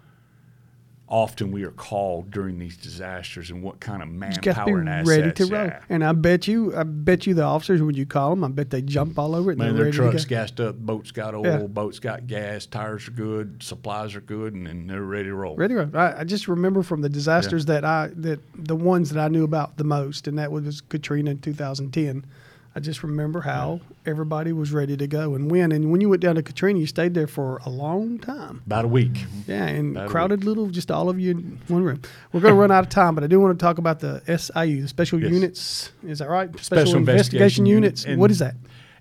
often 1.12 1.53
we 1.53 1.62
are 1.62 1.70
called 1.72 2.31
during 2.31 2.59
these 2.59 2.75
disasters 2.75 3.51
and 3.51 3.62
what 3.62 3.79
kind 3.81 4.03
of 4.03 4.09
You 4.09 4.18
got 4.18 4.33
to 4.35 4.40
be 4.40 4.72
manpower 4.72 4.79
and 4.81 4.88
assets. 4.88 5.09
ready 5.11 5.33
to 5.33 5.44
roll. 5.44 5.64
yeah. 5.66 5.81
And 5.90 6.03
I 6.03 6.12
bet 6.12 6.48
you, 6.48 6.75
I 6.75 6.85
bet 6.85 7.27
you, 7.27 7.35
the 7.35 7.42
officers 7.42 7.83
when 7.83 7.94
you 7.94 8.07
call 8.07 8.31
them, 8.31 8.42
I 8.42 8.48
bet 8.48 8.70
they 8.70 8.81
jump 8.81 9.18
all 9.18 9.37
over 9.37 9.53
it. 9.53 9.59
Man, 9.59 9.77
their 9.77 9.90
trucks 9.92 10.25
gassed 10.25 10.59
up, 10.59 10.77
boats 10.79 11.11
got 11.11 11.35
oil, 11.35 11.44
Yeah. 11.44 11.59
boats 11.66 11.98
got 11.98 12.27
gas, 12.27 12.64
tires 12.64 13.07
are 13.09 13.11
good, 13.11 13.62
supplies 13.62 14.14
are 14.14 14.22
good, 14.22 14.55
and, 14.55 14.66
and 14.66 14.88
they're 14.88 15.03
ready 15.03 15.29
to 15.29 15.35
roll. 15.35 15.55
Ready 15.55 15.75
to 15.75 15.85
roll. 15.85 15.96
I, 15.96 16.20
I 16.20 16.25
just 16.25 16.48
remember 16.48 16.83
from 16.83 17.03
the 17.03 17.11
disasters 17.11 17.66
that 17.66 17.85
I 17.85 18.09
that 18.16 18.40
the 18.55 18.75
ones 18.75 19.11
that 19.11 19.20
I 19.22 19.29
knew 19.29 19.44
about 19.44 19.77
the 19.77 19.85
most, 19.85 20.27
and 20.27 20.38
that 20.38 20.51
was 20.51 20.81
Katrina 20.81 21.33
in 21.33 21.38
2010. 21.40 22.25
I 22.74 22.80
just 22.80 23.02
remember 23.02 23.42
how 23.42 23.80
everybody 24.06 24.52
was 24.52 24.72
ready 24.72 24.96
to 24.96 25.06
go 25.06 25.35
and 25.35 25.50
win. 25.50 25.72
And 25.72 25.92
when 25.92 26.00
you 26.00 26.08
went 26.08 26.22
down 26.22 26.37
to 26.37 26.42
Katrina, 26.42 26.78
you 26.78 26.87
stayed 26.87 27.12
there 27.12 27.26
for 27.26 27.61
a 27.66 27.70
long 27.70 28.18
time. 28.18 28.62
About 28.64 28.87
a 28.87 28.88
week. 28.88 29.26
Yeah, 29.46 29.66
and 29.66 29.94
About 29.96 30.08
crowded 30.08 30.44
little, 30.44 30.68
just 30.68 30.90
all 30.90 31.11
of 31.11 31.20
you 31.20 31.32
in 31.32 31.61
one 31.68 31.82
room. 31.85 32.00
We're 32.32 32.40
going 32.40 32.54
to 32.54 32.61
run 32.61 32.70
out 32.70 32.85
of 32.85 32.88
time, 32.90 33.14
but 33.14 33.24
I 33.24 33.26
do 33.26 33.38
want 33.40 33.58
to 33.58 33.62
talk 33.62 33.76
about 33.76 34.00
the 34.00 34.22
SIU, 34.26 34.80
the 34.82 34.88
Special 34.88 35.20
Yes. 35.20 35.30
Units. 35.32 35.92
Is 36.06 36.20
that 36.20 36.30
right? 36.30 36.48
Special 36.61 36.96
Investigation 36.96 37.66
Units. 37.66 38.04
Unit. 38.04 38.18
what 38.18 38.30
is 38.30 38.38
that? 38.38 38.54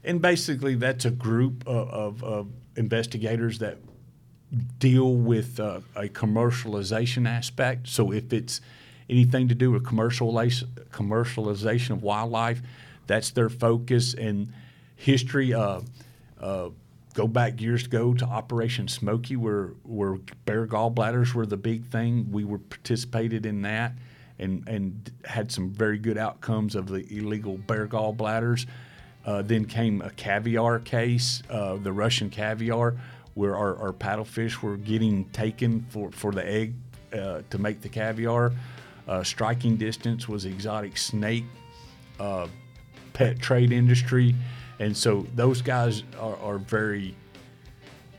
And 0.03 0.21
basically, 0.21 0.75
that's 0.75 1.05
a 1.05 1.11
group 1.11 1.65
of, 1.65 1.89
of, 1.89 2.23
of 2.23 2.47
investigators 2.75 3.59
that 3.59 3.77
deal 4.79 5.15
with 5.15 5.61
uh, 5.61 5.79
a 5.95 6.09
commercialization 6.09 7.25
aspect. 7.25 7.87
So 7.87 8.11
if 8.11 8.33
it's 8.33 8.59
anything 9.09 9.47
to 9.47 9.55
do 9.55 9.71
with 9.71 9.83
commercialization 9.83 11.89
of 11.91 12.03
wildlife, 12.03 12.61
that's 13.07 13.31
their 13.31 13.49
focus 13.49 14.13
and 14.13 14.53
history. 14.95 15.53
Uh, 15.53 15.81
uh, 16.39 16.69
go 17.13 17.27
back 17.27 17.59
years 17.61 17.85
ago 17.85 18.13
to 18.13 18.25
Operation 18.25 18.87
Smoky, 18.87 19.35
where 19.35 19.73
where 19.83 20.17
bear 20.45 20.65
gallbladders 20.67 21.33
were 21.33 21.45
the 21.45 21.57
big 21.57 21.85
thing. 21.85 22.31
We 22.31 22.43
were 22.43 22.59
participated 22.59 23.45
in 23.45 23.61
that. 23.63 23.93
And, 24.39 24.67
and 24.67 25.11
had 25.23 25.51
some 25.51 25.69
very 25.69 25.99
good 25.99 26.17
outcomes 26.17 26.73
of 26.73 26.87
the 26.87 27.05
illegal 27.15 27.59
bear 27.59 27.85
gallbladders. 27.85 28.65
Uh, 29.23 29.43
then 29.43 29.65
came 29.65 30.01
a 30.01 30.09
caviar 30.09 30.79
case, 30.79 31.43
uh, 31.51 31.75
the 31.75 31.91
Russian 31.91 32.31
caviar, 32.31 32.95
where 33.35 33.55
our, 33.55 33.77
our 33.77 33.93
paddlefish 33.93 34.63
were 34.63 34.77
getting 34.77 35.25
taken 35.25 35.85
for, 35.89 36.11
for 36.11 36.31
the 36.31 36.43
egg 36.43 36.73
uh, 37.13 37.41
to 37.51 37.57
make 37.59 37.81
the 37.81 37.89
caviar. 37.89 38.51
Uh, 39.07 39.23
striking 39.23 39.77
distance 39.77 40.27
was 40.27 40.45
exotic 40.45 40.97
snake 40.97 41.45
uh, 42.19 42.47
pet 43.13 43.39
trade 43.39 43.71
industry. 43.71 44.35
And 44.79 44.95
so 44.97 45.25
those 45.35 45.61
guys 45.61 46.03
are, 46.19 46.35
are 46.37 46.57
very 46.57 47.15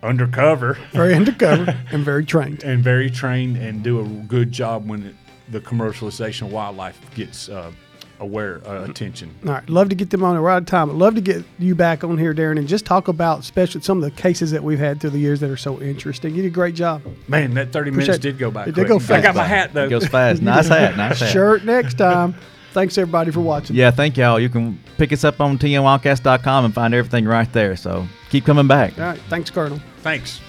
undercover 0.03 0.77
Very 0.93 1.15
undercover 1.15 1.77
and 1.93 2.05
very 2.05 2.25
trained. 2.25 2.63
and 2.65 2.83
very 2.83 3.11
trained 3.11 3.57
and 3.57 3.83
do 3.83 4.01
a 4.01 4.05
good 4.05 4.51
job 4.53 4.89
when 4.89 5.03
it, 5.05 5.15
the 5.51 5.61
commercialization 5.61 6.43
of 6.43 6.53
wildlife 6.53 6.99
gets 7.15 7.49
uh, 7.49 7.71
aware 8.19 8.61
uh, 8.67 8.85
attention. 8.85 9.33
All 9.47 9.53
right, 9.53 9.69
love 9.71 9.89
to 9.91 9.95
get 9.95 10.11
them 10.11 10.25
on. 10.25 10.41
We're 10.41 10.51
out 10.51 10.63
of 10.63 10.67
time. 10.67 10.91
I'd 10.91 10.97
love 10.97 11.15
to 11.17 11.21
get 11.21 11.45
you 11.59 11.75
back 11.75 12.03
on 12.05 12.19
here, 12.19 12.35
Darren, 12.35 12.59
and 12.59 12.67
just 12.67 12.85
talk 12.85 13.09
about 13.09 13.41
especially 13.41 13.81
some 13.83 13.99
of 14.03 14.05
the 14.05 14.11
cases 14.23 14.51
that 14.53 14.63
we've 14.65 14.79
had 14.79 15.01
through 15.01 15.11
the 15.11 15.19
years 15.19 15.41
that 15.41 15.51
are 15.51 15.57
so 15.57 15.81
interesting. 15.81 16.35
You 16.35 16.43
did 16.43 16.49
a 16.49 16.55
great 16.55 16.75
job. 16.75 17.03
Man, 17.29 17.55
that 17.55 17.73
30 17.73 17.91
minutes 17.91 18.09
Appreciate- 18.09 18.23
did 18.23 18.39
go 18.39 18.51
by 18.51 18.63
it 18.63 18.67
did 18.67 18.75
quick. 18.75 18.89
go 18.89 18.97
I 18.97 18.99
fast. 19.01 19.23
got 19.25 19.35
my 19.37 19.45
hat 19.45 19.71
though. 19.73 19.85
It 19.87 19.91
goes 19.91 20.07
fast. 20.07 20.43
Nice 20.43 20.69
hat. 20.69 20.97
Nice 20.97 21.21
hat. 21.21 21.31
Shirt 21.33 21.65
next 21.65 21.95
time. 21.99 22.35
Thanks 22.73 22.97
everybody 22.99 23.31
for 23.31 23.41
watching. 23.41 23.77
Yeah, 23.77 23.91
thank 23.91 24.17
y'all. 24.17 24.41
You 24.41 24.49
can 24.49 24.79
pick 24.99 25.13
us 25.13 25.25
up 25.25 25.41
on 25.41 25.59
tnwildcast.com 25.59 26.65
and 26.65 26.75
find 26.75 26.95
everything 26.95 27.27
right 27.27 27.51
there. 27.53 27.77
So 27.77 28.07
keep 28.31 28.45
coming 28.45 28.67
back. 28.67 28.99
All 28.99 29.05
right. 29.05 29.21
Thanks, 29.29 29.51
Colonel. 29.51 29.81
Thanks. 29.99 30.41